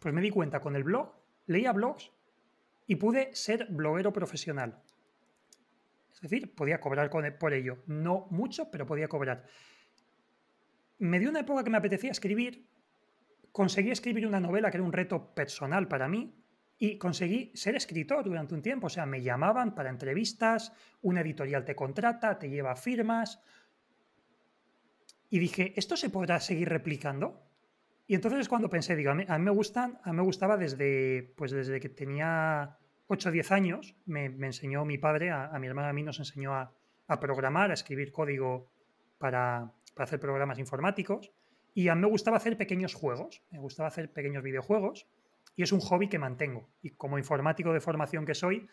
[0.00, 1.12] Pues me di cuenta con el blog,
[1.46, 2.10] leía blogs
[2.86, 4.82] y pude ser bloguero profesional.
[6.14, 7.82] Es decir, podía cobrar e, por ello.
[7.86, 9.44] No mucho, pero podía cobrar.
[10.98, 12.68] Me dio una época que me apetecía escribir.
[13.50, 16.41] Conseguí escribir una novela que era un reto personal para mí
[16.82, 18.88] y conseguí ser escritor durante un tiempo.
[18.88, 23.40] O sea, me llamaban para entrevistas, una editorial te contrata, te lleva firmas,
[25.30, 27.40] y dije, ¿esto se podrá seguir replicando?
[28.08, 31.32] Y entonces es cuando pensé, digo, a mí, me gustan, a mí me gustaba desde,
[31.36, 35.90] pues desde que tenía 8 o 10 años, me, enseñó mi padre, a, mi hermana
[35.90, 36.74] a mí nos enseñó a,
[37.20, 38.72] programar, a escribir código
[39.18, 41.30] para, para, hacer programas informáticos.
[41.74, 45.06] Y a mí me gustaba hacer pequeños juegos, me gustaba hacer pequeños videojuegos.
[45.56, 46.68] Y es un hobby que mantengo.
[46.82, 48.68] Y como informático de formación que soy,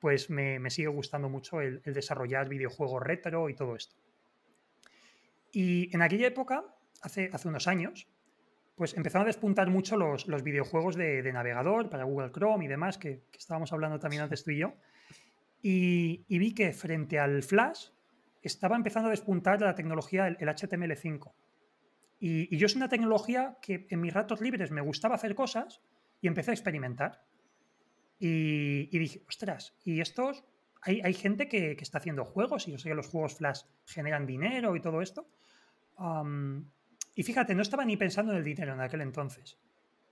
[0.00, 3.96] pues me, me sigue gustando mucho el desarrollar videojuegos retro y todo esto.
[5.52, 6.64] Y en aquella época,
[7.02, 8.08] hace, hace unos años,
[8.74, 13.22] pues empezaron a despuntar mucho los, videojuegos de, navegador para Google Chrome y demás, que,
[13.38, 14.74] estábamos hablando también antes tú y yo.
[15.60, 17.90] Y, vi que frente al Flash
[18.42, 21.32] estaba empezando a despuntar la tecnología, el, HTML5.
[22.18, 25.82] Y, yo es una tecnología que en mis ratos libres me gustaba hacer cosas
[26.22, 27.26] y empecé a experimentar.
[28.18, 30.44] Y, dije, ostras, y estos,
[30.80, 33.62] hay, hay gente que, que, está haciendo juegos y yo sé que los juegos Flash
[33.84, 35.28] generan dinero y todo esto
[37.14, 39.58] y fíjate, no estaba ni pensando en el dinero en aquel entonces,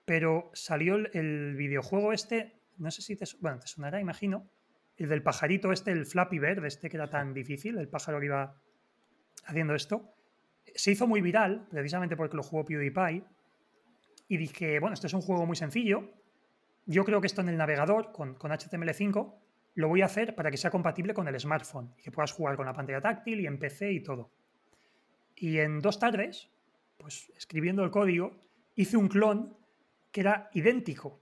[0.05, 4.51] pero salió el, videojuego este, no sé si te, bueno, te sonará, imagino,
[4.97, 8.27] el del pajarito este, el Flappy Bird, este que era tan difícil, el pájaro que
[8.27, 8.61] iba
[9.47, 10.15] haciendo esto,
[10.75, 13.25] se hizo muy viral, precisamente porque lo jugó PewDiePie,
[14.31, 16.09] y dije, bueno, este es un juego muy sencillo,
[16.87, 19.35] yo creo que esto en el navegador, con, con HTML5,
[19.75, 22.57] lo voy a hacer para que sea compatible con el smartphone y que puedas jugar
[22.57, 24.31] con la pantalla táctil y en PC y todo.
[25.35, 26.49] Y en dos tardes,
[26.97, 28.41] pues escribiendo el código,
[28.77, 29.57] hice un clon
[30.13, 31.21] que era idéntico.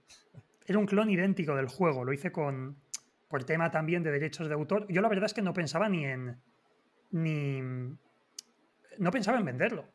[0.67, 2.05] Era un clon idéntico del juego.
[2.05, 2.77] Lo hice con
[3.27, 4.85] por tema también de derechos de autor.
[4.87, 6.37] Yo la verdad es que no pensaba ni en
[7.09, 7.59] ni
[8.99, 9.85] no pensaba en venderlo,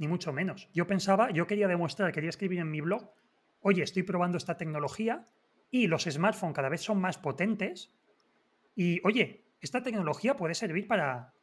[0.00, 0.70] ni mucho menos.
[0.72, 3.12] Yo pensaba, yo quería demostrar, quería escribir en mi blog,
[3.60, 5.28] oye, estoy probando esta tecnología
[5.70, 7.92] y los smartphones cada vez son más potentes
[8.74, 11.34] y oye, esta tecnología puede servir para,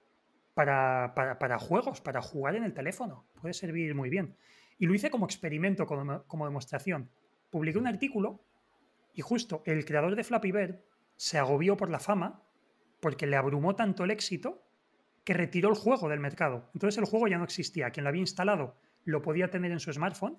[0.55, 3.27] para, juegos, para jugar en el teléfono.
[3.39, 4.35] Puede servir muy bien.
[4.79, 7.11] Y lo hice como experimento, como, demostración.
[7.51, 8.43] Publiqué un artículo
[9.13, 10.79] Y justo el creador de Flappy Bird
[11.15, 12.41] se agobió por la fama
[12.99, 14.66] porque le abrumó tanto el éxito
[15.27, 16.69] que retiró el juego del mercado.
[16.73, 17.89] Entonces el juego ya no existía.
[17.89, 20.37] Quien lo había instalado lo podía tener en su smartphone.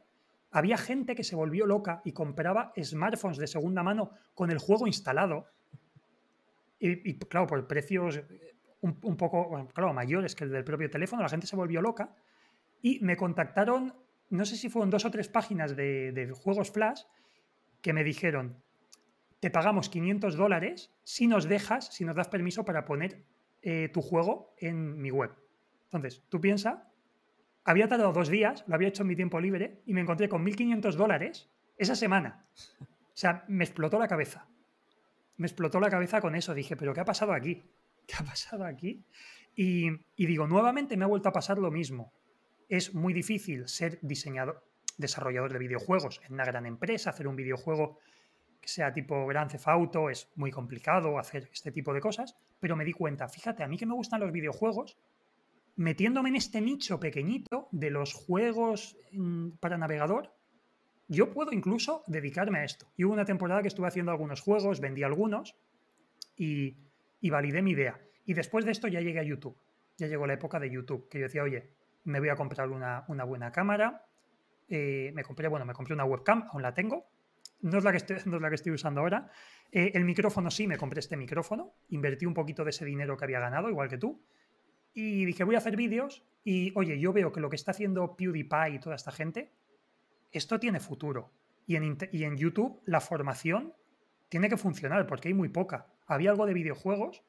[0.51, 4.87] Había gente que se volvió loca y compraba smartphones de segunda mano con el juego
[4.87, 5.45] instalado.
[6.79, 8.23] Y, claro, por precios
[8.81, 12.17] un, poco, claro, mayores que el del propio teléfono, la gente se volvió loca.
[12.81, 13.93] Y me contactaron,
[14.31, 17.03] no sé si fueron dos o tres páginas de, de juegos flash,
[17.83, 18.57] que me dijeron,
[19.41, 23.23] te pagamos 500 dólares si nos dejas, si nos das permiso para poner
[23.63, 25.33] eh, tu juego en mi web.
[25.85, 26.79] Entonces, tú piensas,
[27.65, 30.45] había tardado dos días, lo había hecho en mi tiempo libre y me encontré con
[30.45, 32.47] 1.500 dólares esa semana.
[32.81, 34.49] O sea, me explotó la cabeza.
[35.37, 36.55] Me explotó la cabeza con eso.
[36.55, 37.63] Dije, pero ¿qué ha pasado aquí?
[38.07, 39.05] ¿Qué ha pasado aquí?
[39.55, 42.13] Y, y digo, nuevamente me ha vuelto a pasar lo mismo.
[42.69, 44.65] Es muy difícil ser diseñador,
[44.99, 47.99] desarrollador de videojuegos en una gran empresa, hacer un videojuego
[48.61, 52.77] que sea tipo Grand Theft Auto, es muy complicado hacer este tipo de cosas, pero
[52.77, 54.99] me di cuenta, fíjate, a mí que me gustan los videojuegos,
[55.77, 60.35] metiéndome en este nicho pequeñito de los juegos mm, para navegador,
[61.09, 62.87] yo puedo incluso dedicarme a esto.
[62.97, 65.57] Y hubo una temporada que estuve haciendo algunos juegos, vendí algunos
[66.37, 66.77] y,
[67.23, 67.99] validé mi idea.
[68.27, 69.57] Y después de esto ya llegué a YouTube.
[69.97, 71.71] Ya llegó la época de YouTube, que yo decía, oye,
[72.05, 74.05] me voy a comprar una, buena cámara.
[74.69, 77.07] Eh, me compré, bueno, me compré una webcam, aún la tengo,
[77.61, 79.31] no es la que estoy, la que estoy usando ahora.
[79.71, 83.25] Eh, el micrófono sí, me compré este micrófono, invertí un poquito de ese dinero que
[83.25, 84.23] había ganado, igual que tú,
[84.95, 88.17] y dije, voy a hacer vídeos y, oye, yo veo que lo que está haciendo
[88.17, 89.53] PewDiePie y toda esta gente,
[90.33, 91.33] esto tiene futuro.
[91.67, 93.75] Y en, y en YouTube la formación
[94.29, 95.87] tiene que funcionar porque hay muy poca.
[96.07, 97.23] Había algo de videojuegos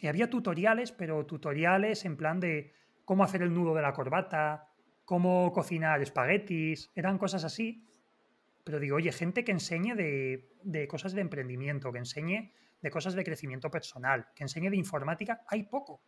[0.00, 2.72] y había tutoriales, pero tutoriales en plan de
[3.04, 4.68] cómo hacer el nudo de la corbata,
[5.04, 7.82] cómo cocinar espaguetis, eran cosas así
[8.66, 12.50] pero digo, oye, gente que enseñe de, cosas de emprendimiento, que enseñe
[12.82, 16.02] de cosas de crecimiento personal, que enseñe de informática, hay poco.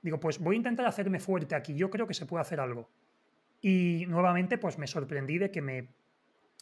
[0.00, 2.88] Digo, pues voy a intentar hacerme fuerte aquí, yo creo que se puede hacer algo.
[3.60, 5.88] Y nuevamente, pues me sorprendí de que me,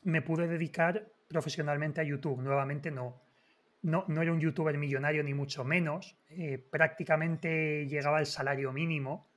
[0.05, 2.40] me pude dedicar profesionalmente a YouTube.
[2.40, 3.20] Nuevamente no,
[3.83, 6.16] no, no era un youtuber millonario ni mucho menos.
[6.31, 9.29] Eh, prácticamente llegaba al salario mínimo,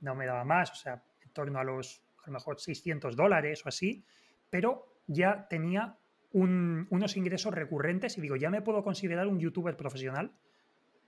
[0.00, 3.64] no me daba más, o sea, en torno a los a lo mejor 600 dólares
[3.64, 4.04] o así,
[4.50, 5.98] pero ya tenía
[6.32, 10.32] unos ingresos recurrentes y digo, ya me puedo considerar un youtuber profesional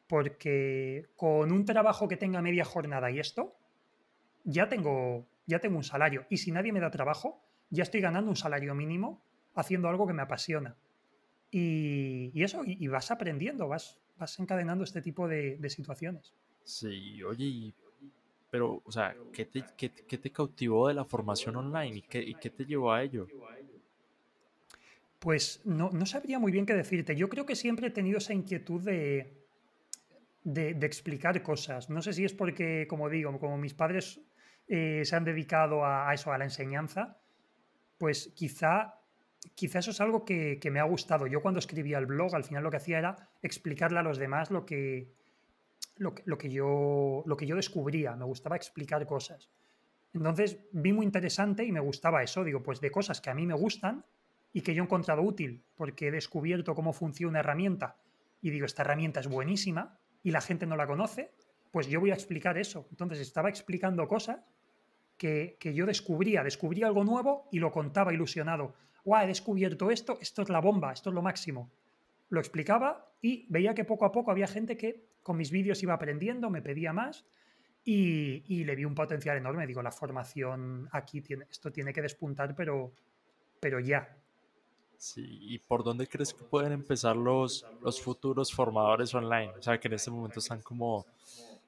[0.06, 3.54] porque con un trabajo que tenga media jornada y esto,
[4.44, 6.24] ya tengo, ya tengo un salario.
[6.30, 9.22] Y si nadie me da trabajo, ya estoy ganando un salario mínimo
[9.54, 10.76] haciendo algo que me apasiona.
[11.50, 16.34] Y, eso, y, vas aprendiendo, vas, vas encadenando este tipo de, situaciones.
[16.64, 17.74] Sí, oye,
[18.50, 22.34] pero, o sea, ¿qué te, qué, te, cautivó de la formación online y qué, y
[22.34, 23.26] qué te llevó a ello?
[25.18, 27.16] Pues no, sabría muy bien qué decirte.
[27.16, 29.44] Yo creo que siempre he tenido esa inquietud de,
[30.44, 31.90] de, explicar cosas.
[31.90, 34.20] No sé si es porque, como digo, como mis padres
[34.68, 37.20] eh, se han dedicado a, eso, a la enseñanza,
[37.98, 39.00] pues quizá,
[39.56, 41.26] quizá eso es algo que, me ha gustado.
[41.26, 44.52] Yo cuando escribía el blog, al final lo que hacía era explicarle a los demás
[44.52, 45.16] lo que,
[45.96, 48.14] lo, lo que, yo, lo que yo descubría.
[48.14, 49.50] Me gustaba explicar cosas.
[50.14, 52.44] Entonces vi muy interesante y me gustaba eso.
[52.44, 54.04] Digo, pues de cosas que a mí me gustan,
[54.52, 57.96] y que yo he encontrado útil porque he descubierto cómo funciona una herramienta
[58.40, 61.32] y digo, esta herramienta es buenísima y la gente no la conoce,
[61.70, 62.86] pues yo voy a explicar eso.
[62.90, 64.40] Entonces estaba explicando cosas
[65.16, 68.74] que, yo descubría, descubría algo nuevo y lo contaba ilusionado.
[69.04, 69.24] ¡Guau!
[69.24, 71.70] He descubierto esto, esto es la bomba, esto es lo máximo.
[72.28, 75.94] Lo explicaba y veía que poco a poco había gente que con mis vídeos iba
[75.94, 77.26] aprendiendo, me pedía más
[77.84, 79.66] y, y le vi un potencial enorme.
[79.66, 82.92] Digo, la formación aquí tiene, esto tiene que despuntar, pero,
[83.60, 84.17] pero ya.
[84.98, 89.52] Sí, ¿y por dónde crees que pueden empezar los, los futuros formadores online?
[89.56, 91.06] O sea, que en este momento están como,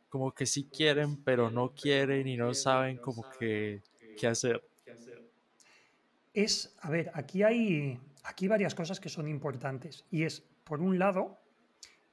[0.09, 3.83] como que sí quieren, pero no quieren y no saben como que
[4.19, 4.63] qué hacer.
[6.35, 10.05] Es, a ver, aquí hay aquí varias cosas que son importantes.
[10.11, 11.39] Y es, por un lado,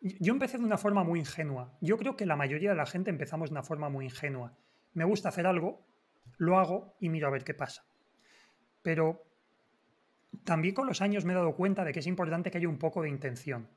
[0.01, 1.73] yo empecé de una forma muy ingenua.
[1.81, 4.53] Yo creo que la mayoría de la gente empezamos de una forma muy ingenua.
[4.93, 5.85] Me gusta hacer algo,
[6.37, 7.85] lo hago y miro a ver qué pasa.
[8.81, 9.26] Pero
[10.43, 12.79] también con los años me he dado cuenta de que es importante que haya un
[12.79, 13.67] poco de intención.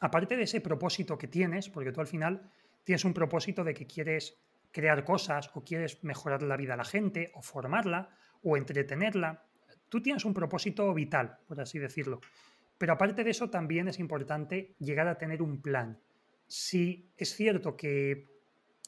[0.00, 2.50] Aparte de ese propósito que tienes, porque tú al final
[2.84, 4.38] tienes un propósito de que quieres
[4.70, 8.10] crear cosas o quieres mejorar la vida a la gente o formarla
[8.42, 9.44] o entretenerla,
[9.88, 12.20] tú tienes un propósito vital, por así decirlo.
[12.76, 15.98] Pero aparte de eso también es importante llegar a tener un plan.
[16.46, 18.26] Si es cierto que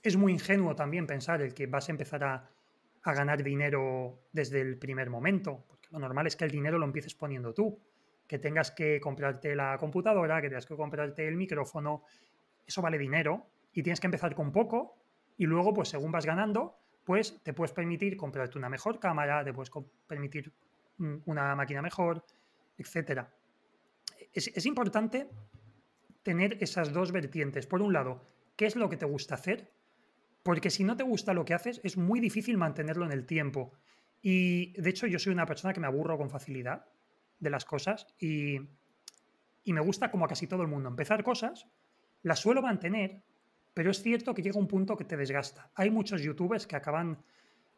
[0.02, 2.50] es muy ingenuo también pensar el que vas a empezar a,
[3.04, 7.52] ganar dinero desde el primer momento, lo normal es que el dinero lo empieces poniendo
[7.52, 7.78] tú.
[8.26, 12.02] que tengas que comprarte la computadora, que tengas que comprarte el micrófono,
[12.66, 14.96] eso vale dinero y tienes que empezar con poco
[15.38, 19.52] y luego, pues según vas ganando, pues te puedes permitir comprarte una mejor cámara, te
[19.52, 19.70] puedes
[20.08, 20.52] permitir
[21.26, 22.24] una máquina mejor,
[22.76, 23.32] etcétera.
[24.32, 25.28] Es, es importante
[26.22, 27.66] tener esas dos vertientes.
[27.66, 28.24] Por un lado,
[28.56, 29.70] ¿qué es lo que te gusta hacer?
[30.42, 33.72] Porque si no te gusta lo que haces, es muy difícil mantenerlo en el tiempo.
[34.22, 36.86] Y de hecho, yo soy una persona que me aburro con facilidad
[37.38, 38.58] de las cosas y,
[39.64, 40.88] y me gusta como a casi todo el mundo.
[40.88, 41.66] Empezar cosas,
[42.22, 43.22] las suelo mantener,
[43.74, 45.70] pero es cierto que llega un punto que te desgasta.
[45.74, 47.22] Hay muchos youtubers que acaban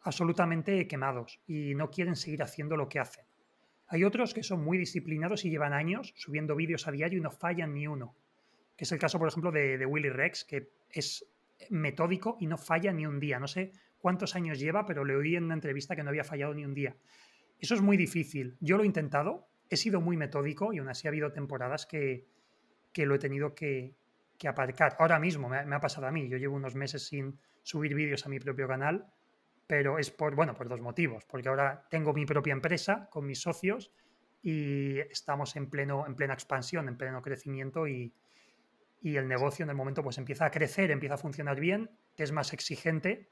[0.02, 3.24] absolutamente quemados y no quieren seguir haciendo lo que hacen.
[3.88, 7.30] Hay otros que son muy disciplinados y llevan años subiendo vídeos a diario y no
[7.30, 8.14] fallan ni uno.
[8.76, 11.26] Que es el caso, por ejemplo, de, de Willy Rex, que es
[11.70, 13.40] metódico y no falla ni un día.
[13.40, 16.54] No sé cuántos años lleva, pero le oí en una entrevista que no había fallado
[16.54, 16.96] ni un día.
[17.58, 18.56] Eso es muy difícil.
[18.60, 22.26] Yo lo he intentado, he sido muy metódico y aún así ha habido temporadas que,
[22.92, 23.96] que lo he tenido que,
[24.38, 24.96] que aparcar.
[24.98, 26.28] Ahora mismo me ha, pasado a mí.
[26.28, 29.06] Yo llevo unos meses sin subir vídeos a mi propio canal,
[29.66, 31.24] pero es por, bueno, por dos motivos.
[31.26, 33.92] Porque ahora tengo mi propia empresa con mis socios
[34.40, 38.14] y estamos en, pleno, en plena expansión, en pleno crecimiento y,
[39.00, 42.32] y el negocio en el momento pues empieza a crecer, empieza a funcionar bien, es
[42.32, 43.30] más exigente.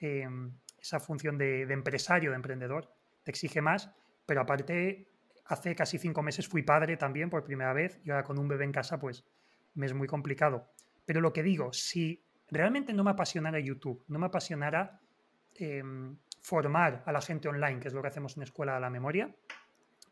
[0.00, 2.90] Em, esa función de, empresario, de emprendedor,
[3.22, 3.90] te exige más,
[4.24, 5.08] pero aparte
[5.44, 8.64] hace casi cinco meses fui padre también por primera vez y ahora con un bebé
[8.64, 9.24] en casa pues
[9.74, 10.70] me es muy complicado.
[11.04, 15.00] Pero lo que digo, si realmente no me apasionara YouTube, no me apasionara
[15.56, 18.90] em, formar a la gente online, que es lo que hacemos en Escuela de la
[18.90, 19.34] Memoria,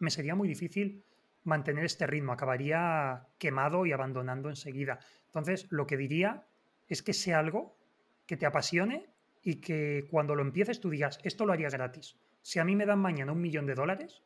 [0.01, 1.03] me sería muy difícil
[1.45, 4.99] mantener este ritmo, acabaría quemado y abandonando enseguida.
[5.27, 6.47] Entonces, lo que diría
[6.89, 7.79] es que sea algo
[8.27, 9.07] que te apasione
[9.43, 12.17] y que cuando lo empieces tú digas, esto lo haría gratis.
[12.43, 14.23] Si a mí me dan mañana un millón de dólares,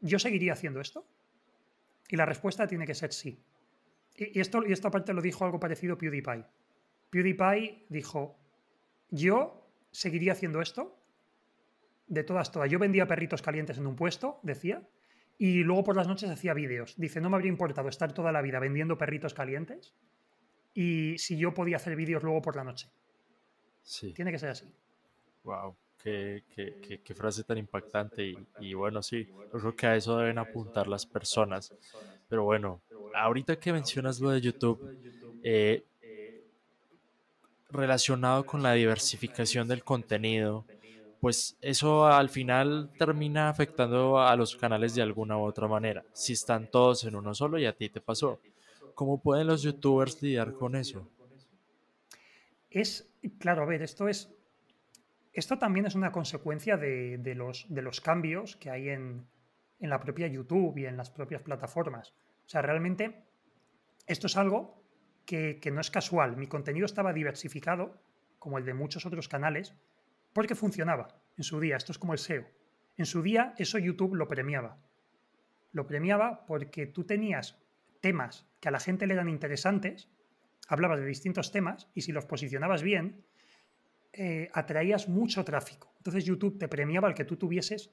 [0.00, 1.06] ¿yo seguiría haciendo esto?
[2.08, 3.42] Y la respuesta tiene que ser sí.
[4.16, 6.44] Y, esto, y esta aparte lo dijo algo parecido PewDiePie.
[7.10, 8.38] PewDiePie dijo,
[9.10, 10.98] yo seguiría haciendo esto
[12.06, 12.70] de todas, todas.
[12.70, 14.82] Yo vendía perritos calientes en un puesto, decía,
[15.38, 16.94] y luego por las noches hacía vídeos.
[16.98, 19.94] Dice, no me habría importado estar toda la vida vendiendo perritos calientes
[20.74, 22.90] y si yo podía hacer vídeos luego por la noche.
[23.82, 24.12] Sí.
[24.12, 24.66] Tiene que ser así.
[25.42, 28.24] Wow, qué, qué, qué, frase tan impactante.
[28.26, 31.72] Y, y, bueno, sí, yo creo que a eso deben apuntar las personas.
[32.28, 34.80] Pero bueno, ahorita que mencionas lo de YouTube,
[35.42, 35.84] eh,
[37.70, 40.66] relacionado con la diversificación del contenido,
[41.20, 46.04] pues eso al final termina afectando a los canales de alguna u otra manera.
[46.12, 48.42] Si están todos en uno solo y a ti te pasó.
[48.94, 51.08] ¿Cómo pueden los youtubers lidiar con eso?
[52.70, 54.34] Es, claro, a ver, esto es.
[55.32, 59.28] Esto también es una consecuencia de, los, de los cambios que hay en,
[59.78, 62.14] en la propia YouTube y en las propias plataformas.
[62.46, 63.24] O sea, realmente
[64.06, 64.80] esto es algo
[65.24, 66.36] que, no es casual.
[66.36, 68.02] Mi contenido estaba diversificado,
[68.38, 69.74] como el de muchos otros canales,
[70.32, 71.76] porque funcionaba en su día.
[71.76, 72.44] Esto es como el SEO.
[72.96, 74.78] En su día eso YouTube lo premiaba.
[75.72, 77.58] Lo premiaba porque tú tenías
[78.00, 80.08] temas que a la gente le eran interesantes,
[80.70, 83.22] hablabas de distintos temas y si los posicionabas bien,
[84.12, 85.92] eh, atraías mucho tráfico.
[85.98, 87.90] Entonces YouTube te premiaba el que tú tuvieses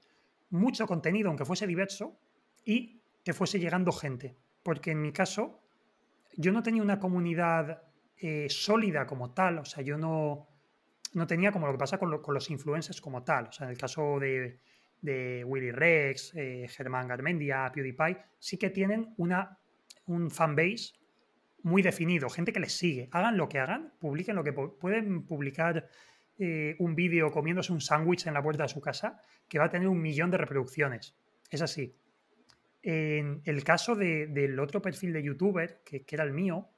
[0.50, 2.18] mucho contenido, aunque fuese diverso,
[2.64, 4.36] y te fuese llegando gente
[4.68, 5.62] porque en mi caso
[6.36, 7.84] yo no tenía una comunidad
[8.18, 10.46] eh, sólida como tal, o sea, yo no,
[11.14, 13.78] no tenía como lo que pasa con, los influencers como tal, o sea, en el
[13.78, 14.60] caso de,
[15.46, 19.58] Willy Rex, eh, Germán Garmendia, PewDiePie, sí que tienen una,
[20.08, 20.96] un fanbase
[21.64, 25.90] muy definido, gente que les sigue, hagan lo que hagan, publiquen lo que pueden publicar
[26.40, 29.70] eh, un vídeo comiéndose un sándwich en la puerta de su casa que va a
[29.70, 31.16] tener un millón de reproducciones.
[31.50, 31.96] Es así.
[32.84, 36.70] En el caso del otro perfil de youtuber, que, era el mío,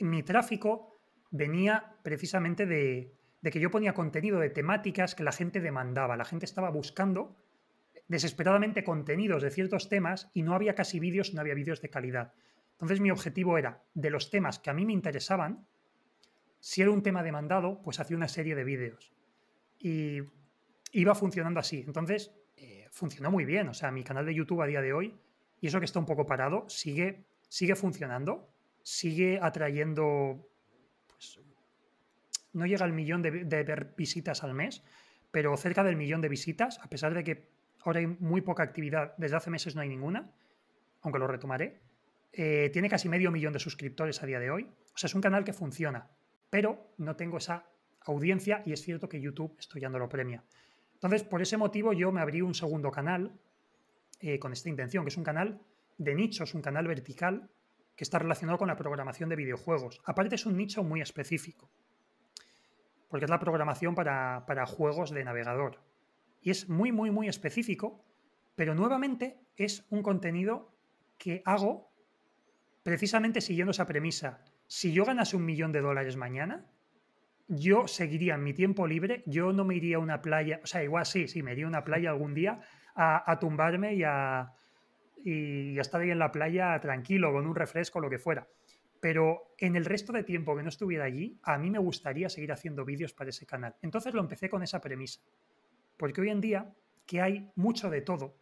[0.00, 0.98] mi tráfico
[1.30, 6.16] venía precisamente de, que yo ponía contenido de temáticas que la gente demandaba.
[6.16, 7.36] La gente estaba buscando
[8.08, 12.32] desesperadamente contenidos de ciertos temas y no había casi vídeos, no había vídeos de calidad.
[12.82, 15.66] Entonces mi objetivo era, de los temas que a mí me interesaban,
[16.60, 19.12] si era un tema demandado, pues hacía una serie de vídeos.
[19.78, 20.18] Y
[20.92, 21.82] iba funcionando así.
[21.86, 22.32] Entonces,
[22.92, 23.68] funcionó muy bien.
[23.68, 25.14] O sea, mi canal de YouTube a día de hoy,
[25.60, 28.48] y eso que está un poco parado, sigue, sigue funcionando,
[28.82, 30.48] sigue atrayendo,
[31.08, 31.40] pues,
[32.52, 34.84] no llega al millón de, visitas al mes,
[35.30, 37.48] pero cerca del millón de visitas, a pesar de que
[37.80, 40.30] ahora hay muy poca actividad, desde hace meses no hay ninguna,
[41.00, 41.80] aunque lo retomaré.
[42.32, 44.68] Eh, tiene casi medio millón de suscriptores a día de hoy.
[44.94, 46.10] O sea, es un canal que funciona,
[46.48, 47.66] pero no tengo esa
[48.00, 50.42] audiencia y es cierto que YouTube esto ya no lo premia.
[50.94, 53.32] Entonces, por ese motivo yo me abrí un segundo canal
[54.20, 55.60] eh, con esta intención, que es un canal
[55.98, 57.50] de nichos, un canal vertical
[57.96, 60.00] que está relacionado con la programación de videojuegos.
[60.04, 61.70] Aparte es un nicho muy específico,
[63.08, 65.80] porque es la programación para, para juegos de navegador.
[66.40, 68.04] Y es muy, muy, muy específico,
[68.54, 70.72] pero nuevamente es un contenido
[71.18, 71.91] que hago
[72.82, 74.40] precisamente siguiendo esa premisa.
[74.66, 76.66] Si yo ganase un millón de dólares mañana,
[77.48, 80.82] yo seguiría en mi tiempo libre, yo no me iría a una playa, o sea,
[80.82, 82.60] igual sí, sí, me iría a una playa algún día
[82.94, 84.52] a, tumbarme y a,
[85.24, 88.46] y estar ahí en la playa tranquilo, con un refresco, lo que fuera.
[89.00, 92.52] Pero en el resto de tiempo que no estuviera allí, a mí me gustaría seguir
[92.52, 93.74] haciendo vídeos para ese canal.
[93.82, 95.20] Entonces lo empecé con esa premisa.
[95.96, 96.72] Porque hoy en día,
[97.04, 98.36] que hay mucho de todo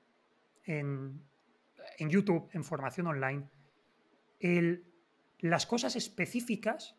[0.65, 1.23] en,
[1.99, 3.49] en YouTube, en formación online,
[4.41, 6.97] las cosas específicas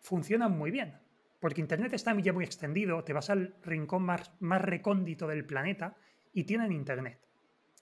[0.00, 0.98] funcionan muy bien.
[1.40, 5.96] Porque Internet está ya muy extendido, te vas al rincón más, más recóndito del planeta
[6.32, 7.20] y tienen Internet,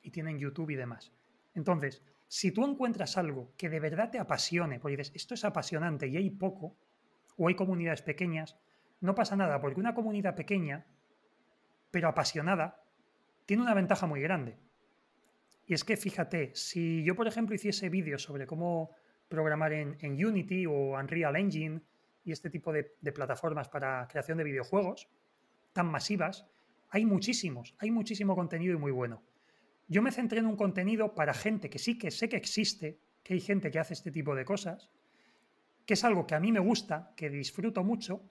[0.03, 1.13] y tienen YouTube y demás.
[1.55, 6.07] Entonces, si tú encuentras algo que de verdad te apasione, porque dices, esto es apasionante
[6.07, 6.77] y hay poco,
[7.37, 8.59] o hay comunidades pequeñas,
[9.01, 10.87] no pasa nada, porque una comunidad pequeña,
[11.91, 12.83] pero apasionada,
[13.47, 14.59] tiene una ventaja muy grande.
[15.67, 18.93] Y es que fíjate, si yo, por ejemplo, hiciese vídeos sobre cómo
[19.29, 21.81] programar en, Unity o Unreal Engine
[22.25, 25.09] y este tipo de, plataformas para creación de videojuegos
[25.73, 26.47] tan masivas,
[26.91, 29.23] hay muchísimos, hay muchísimo contenido y muy bueno.
[29.89, 33.35] Yo me centré en un contenido para gente que sí que sé que existe, que
[33.35, 34.91] hay gente que hace este tipo de cosas,
[35.85, 38.23] que es algo que a mí me gusta, que disfruto mucho,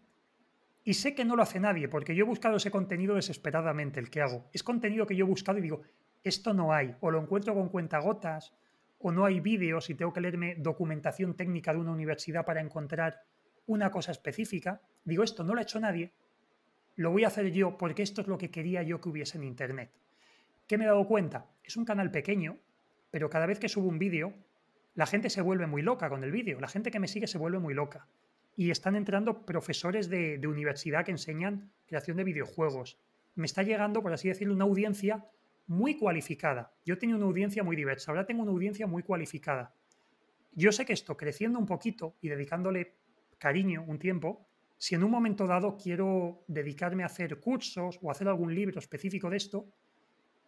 [0.84, 4.10] y sé que no lo hace nadie, porque yo he buscado ese contenido desesperadamente, el
[4.10, 4.50] que hago.
[4.54, 5.82] Es contenido que yo he buscado y digo,
[6.26, 8.54] esto no hay, o lo encuentro con cuentagotas,
[8.98, 13.22] o no hay vídeos y tengo que leerme documentación técnica de una universidad para encontrar
[13.68, 16.14] una cosa específica, digo, esto no lo ha hecho nadie,
[16.96, 19.44] lo voy a hacer yo porque esto es lo que quería yo que hubiese en
[19.44, 19.92] Internet.
[20.66, 21.46] ¿Qué me he dado cuenta?
[21.64, 22.58] Es un canal pequeño,
[23.12, 24.34] pero cada vez que subo un vídeo,
[24.96, 27.38] la gente se vuelve muy loca con el vídeo, la gente que me sigue se
[27.38, 28.08] vuelve muy loca.
[28.56, 32.98] Y están entrando profesores de, de universidad que enseñan creación de videojuegos.
[33.36, 35.26] Me está llegando, por así decirlo, una audiencia
[35.68, 36.74] muy cualificada.
[36.86, 39.74] Yo tenía una audiencia muy diversa, ahora tengo una audiencia muy cualificada.
[40.54, 42.96] Yo sé que esto, creciendo un poquito y dedicándole
[43.38, 44.48] cariño un tiempo,
[44.78, 49.30] si en un momento dado quiero dedicarme a hacer cursos o hacer algún libro específico
[49.30, 49.68] de esto,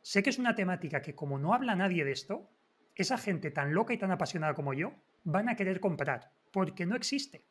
[0.01, 2.49] sé que es una temática que como no habla nadie de esto,
[2.95, 4.93] esa gente tan loca y tan apasionada como yo
[5.23, 7.43] van a querer comprar, porque no existe.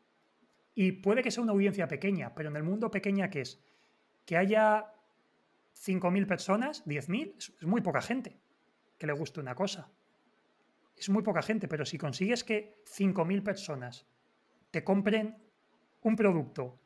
[0.74, 3.60] Y puede que sea una audiencia pequeña, pero en el mundo pequeña que es,
[4.24, 4.86] que haya
[5.76, 8.38] 5.000 personas, 10.000, es, muy poca gente
[8.98, 9.90] que le guste una cosa.
[10.96, 14.06] Es muy poca gente, pero si consigues que 5.000 personas
[14.70, 15.36] te compren
[16.02, 16.80] un producto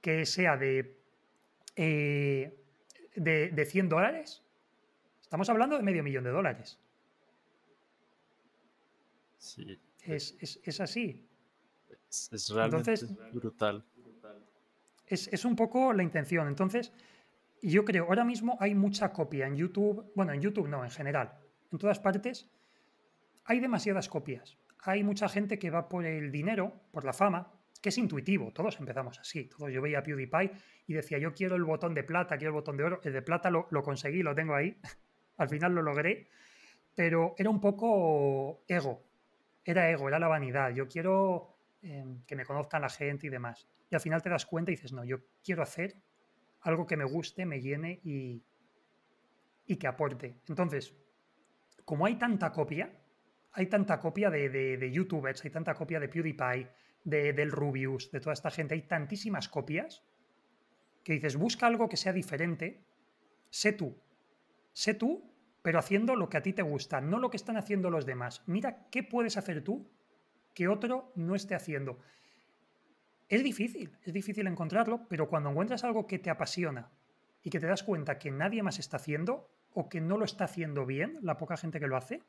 [0.00, 0.98] que sea de,
[1.76, 2.58] eh,
[3.14, 4.42] de, 100 dólares,
[5.20, 6.78] estamos hablando de medio millón de dólares.
[9.36, 9.78] Sí.
[10.02, 11.28] Es, así.
[12.08, 12.94] Es, realmente
[13.32, 13.84] brutal.
[15.06, 16.48] Es, es, un poco la intención.
[16.48, 16.92] Entonces,
[17.62, 21.38] yo creo, ahora mismo hay mucha copia en YouTube, bueno, en YouTube no, en general,
[21.70, 22.50] en todas partes,
[23.44, 24.58] hay demasiadas copias.
[24.82, 27.52] Hay mucha gente que va por el dinero, por la fama,
[27.82, 30.52] que es intuitivo, todos empezamos así, todos yo veía a PewDiePie
[30.86, 33.22] y decía, yo quiero el botón de plata, quiero el botón de oro, el de
[33.22, 34.76] plata lo, conseguí, lo tengo ahí,
[35.38, 36.28] al final lo logré,
[36.94, 39.02] pero era un poco ego,
[39.64, 43.66] era ego, era la vanidad, yo quiero em, que me conozcan la gente y demás.
[43.90, 45.96] Y al final te das cuenta y dices, no, yo quiero hacer
[46.62, 48.42] algo que me guste, me llene y,
[49.66, 50.40] y que aporte.
[50.48, 50.94] Entonces,
[51.84, 52.92] como hay tanta copia,
[53.52, 56.68] hay tanta copia de, de, youtubers, hay tanta copia de PewDiePie,
[57.04, 60.04] de, del Rubius, de toda esta gente, hay tantísimas copias
[61.02, 62.84] que dices, busca algo que sea diferente,
[63.48, 63.96] sé tú,
[64.72, 67.90] sé tú, pero haciendo lo que a ti te gusta, no lo que están haciendo
[67.90, 68.42] los demás.
[68.46, 69.90] Mira qué puedes hacer tú
[70.54, 71.98] que otro no esté haciendo.
[73.30, 76.90] Es difícil, es difícil encontrarlo, pero cuando encuentras algo que te apasiona
[77.44, 80.44] y que te das cuenta que nadie más está haciendo o que no lo está
[80.44, 82.22] haciendo bien, la poca gente que lo hace,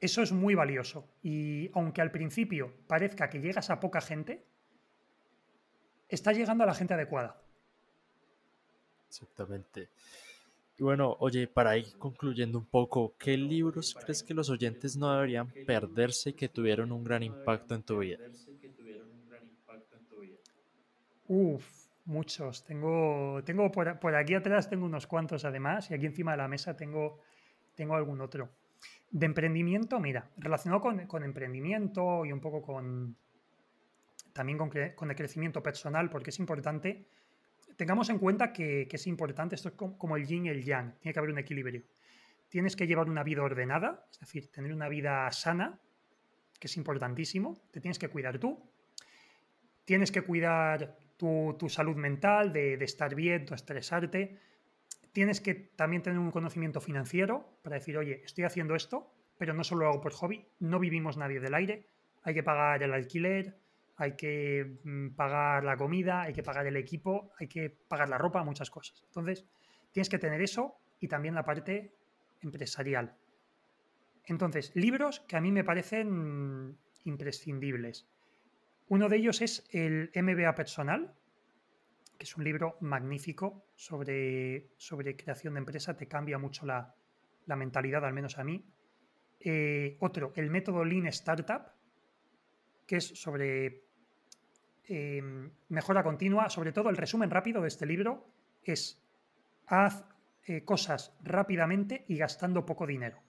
[0.00, 1.06] eso es muy valioso.
[1.22, 4.42] Y aunque al principio parezca que llegas a poca gente,
[6.08, 7.40] estás llegando a la gente adecuada.
[9.08, 9.88] Exactamente.
[10.78, 15.12] Y bueno, oye, para ir concluyendo un poco, ¿qué libros crees que los oyentes no
[15.12, 18.18] deberían perderse y que tuvieron un gran impacto en tu vida?
[21.32, 22.64] Uf, muchos.
[22.64, 26.76] Tengo, tengo por, aquí atrás tengo unos cuantos además y aquí encima de la mesa
[26.76, 27.20] tengo,
[27.76, 28.50] tengo algún otro.
[29.12, 33.16] De emprendimiento, mira, relacionado con, emprendimiento y un poco con
[34.32, 34.72] también con,
[35.10, 37.06] el crecimiento personal, porque es importante,
[37.76, 41.12] tengamos en cuenta que, es importante, esto es como, el yin y el yang, tiene
[41.12, 41.84] que haber un equilibrio.
[42.48, 45.78] tienes que llevar una vida ordenada, es decir, tener una vida sana,
[46.58, 48.58] que es importantísimo, te tienes que cuidar tú,
[49.84, 54.38] tienes que cuidar tu, salud mental, de, de, estar bien, de estresarte,
[55.12, 59.62] tienes que también tener un conocimiento financiero para decir, oye, estoy haciendo esto, pero no
[59.64, 61.86] solo lo hago por hobby, no vivimos nadie del aire,
[62.22, 63.56] hay que pagar el alquiler,
[63.96, 68.18] hay que mm, pagar la comida, hay que pagar el equipo, hay que pagar la
[68.18, 69.02] ropa, muchas cosas.
[69.08, 69.44] Entonces,
[69.92, 71.92] tienes que tener eso y también la parte
[72.40, 73.14] empresarial.
[74.24, 78.06] Entonces, libros que a mí me parecen imprescindibles.
[78.90, 81.14] Uno de ellos es el MBA Personal,
[82.18, 86.92] que es un libro magnífico sobre, sobre creación de empresa, te cambia mucho la,
[87.46, 88.64] mentalidad, al menos a mí.
[89.38, 91.62] Eh, otro, el método Lean Startup,
[92.84, 93.84] que es sobre
[94.88, 96.50] em, mejora continua.
[96.50, 98.26] Sobre todo, el resumen rápido de este libro
[98.64, 99.00] es
[99.66, 100.04] haz
[100.46, 103.22] eh, cosas rápidamente y gastando poco dinero.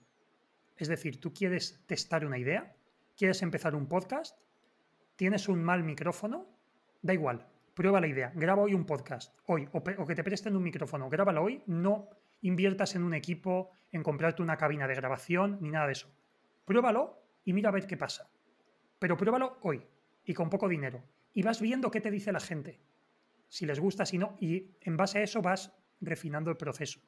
[0.76, 2.76] Es decir, tú quieres testar una idea,
[3.16, 4.42] quieres empezar un podcast,
[5.22, 6.48] tienes un mal micrófono,
[7.04, 7.46] da igual,
[7.76, 11.44] prueba la idea, graba hoy un podcast, hoy, o, que te presten un micrófono, grábalo
[11.44, 12.10] hoy, no
[12.42, 16.08] inviertas en un equipo, en comprarte una cabina de grabación, ni nada de eso.
[16.66, 18.32] Pruébalo y mira a ver qué pasa.
[18.98, 19.86] Pero pruébalo hoy
[20.26, 21.04] y con poco dinero.
[21.36, 22.80] Y vas viendo qué te dice la gente.
[23.48, 24.36] Si les gusta, si no.
[24.40, 27.00] Y en base a eso vas refinando el proceso.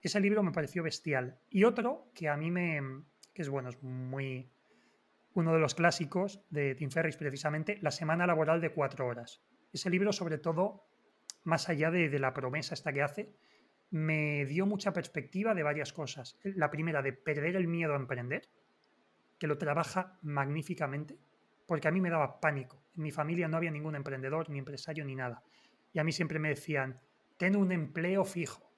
[0.00, 1.38] Ese libro me pareció bestial.
[1.48, 3.04] Y otro que a mí me.
[3.32, 4.50] que es bueno, es muy.
[5.34, 9.42] Uno de los clásicos de Tim Ferriss, precisamente, La semana laboral de cuatro horas.
[9.72, 10.84] Ese libro, sobre todo,
[11.44, 13.34] más allá de, de la promesa esta que hace,
[13.90, 16.38] me dio mucha perspectiva de varias cosas.
[16.42, 18.48] La primera, de perder el miedo a emprender,
[19.38, 21.18] que lo trabaja magníficamente,
[21.66, 22.82] porque a mí me daba pánico.
[22.96, 25.42] En mi familia no había ningún emprendedor, ni empresario, ni nada.
[25.92, 27.00] Y a mí siempre me decían,
[27.36, 28.72] ten un empleo fijo,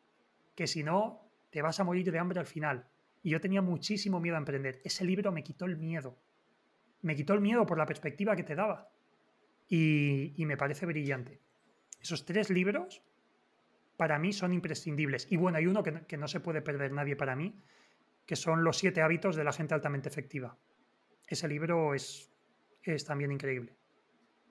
[0.54, 2.88] que si no, te vas a morir de hambre al final.
[3.22, 4.80] Y yo tenía muchísimo miedo a emprender.
[4.84, 6.18] Ese libro me quitó el miedo.
[7.04, 8.88] Me quitó el miedo por la perspectiva que te daba.
[9.68, 11.38] Y, me parece brillante.
[12.00, 13.02] Esos tres libros
[13.98, 15.26] para mí son imprescindibles.
[15.30, 17.54] Y bueno, hay uno que, que, no se puede perder nadie para mí,
[18.24, 20.56] que son Los siete hábitos de la gente altamente efectiva.
[21.26, 22.30] Ese libro es,
[22.82, 23.76] es también increíble.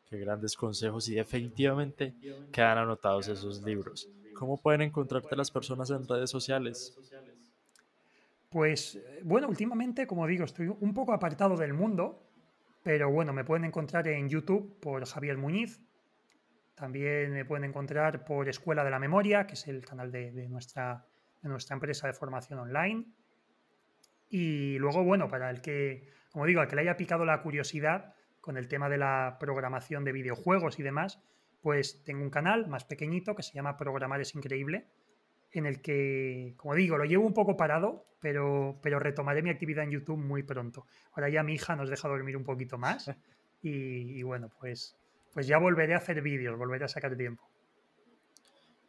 [0.05, 2.13] Qué grandes consejos y definitivamente
[2.51, 4.07] quedan anotados esos libros.
[4.35, 6.95] ¿Cómo pueden encontrarte las personas en redes sociales?
[8.49, 12.22] Pues bueno, últimamente, como digo, estoy un poco apartado del mundo,
[12.83, 15.79] pero bueno, me pueden encontrar en YouTube por Javier Muñiz.
[16.75, 21.07] También me pueden encontrar por Escuela de la Memoria, que es el canal de, nuestra,
[21.41, 23.05] de nuestra empresa de formación online.
[24.27, 28.15] Y luego, bueno, para el que, como digo, al que le haya picado la curiosidad
[28.41, 31.23] con el tema de la programación de videojuegos y demás,
[31.61, 34.89] pues tengo un canal más pequeñito que se llama Programar es Increíble,
[35.53, 39.83] en el que, como digo, lo llevo un poco parado, pero, pero retomaré mi actividad
[39.83, 40.85] en YouTube muy pronto.
[41.13, 43.11] Ahora ya mi hija nos deja dormir un poquito más
[43.61, 44.95] y, bueno, pues,
[45.33, 47.43] pues ya volveré a hacer vídeos, volveré a sacar tiempo.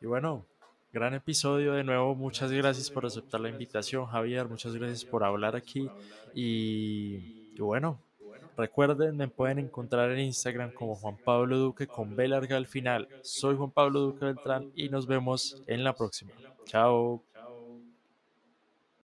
[0.01, 0.47] Y bueno,
[0.93, 2.15] gran episodio de nuevo.
[2.15, 4.49] Muchas gracias por aceptar la invitación, Javier.
[4.49, 5.91] Muchas gracias por hablar aquí.
[6.35, 8.01] y bueno,
[8.57, 13.09] Recuerden, me pueden encontrar en Instagram como Juan Pablo Duque con B larga al final.
[13.21, 16.33] Soy Juan Pablo Duque Beltrán y nos vemos en la próxima.
[16.65, 17.34] Chao.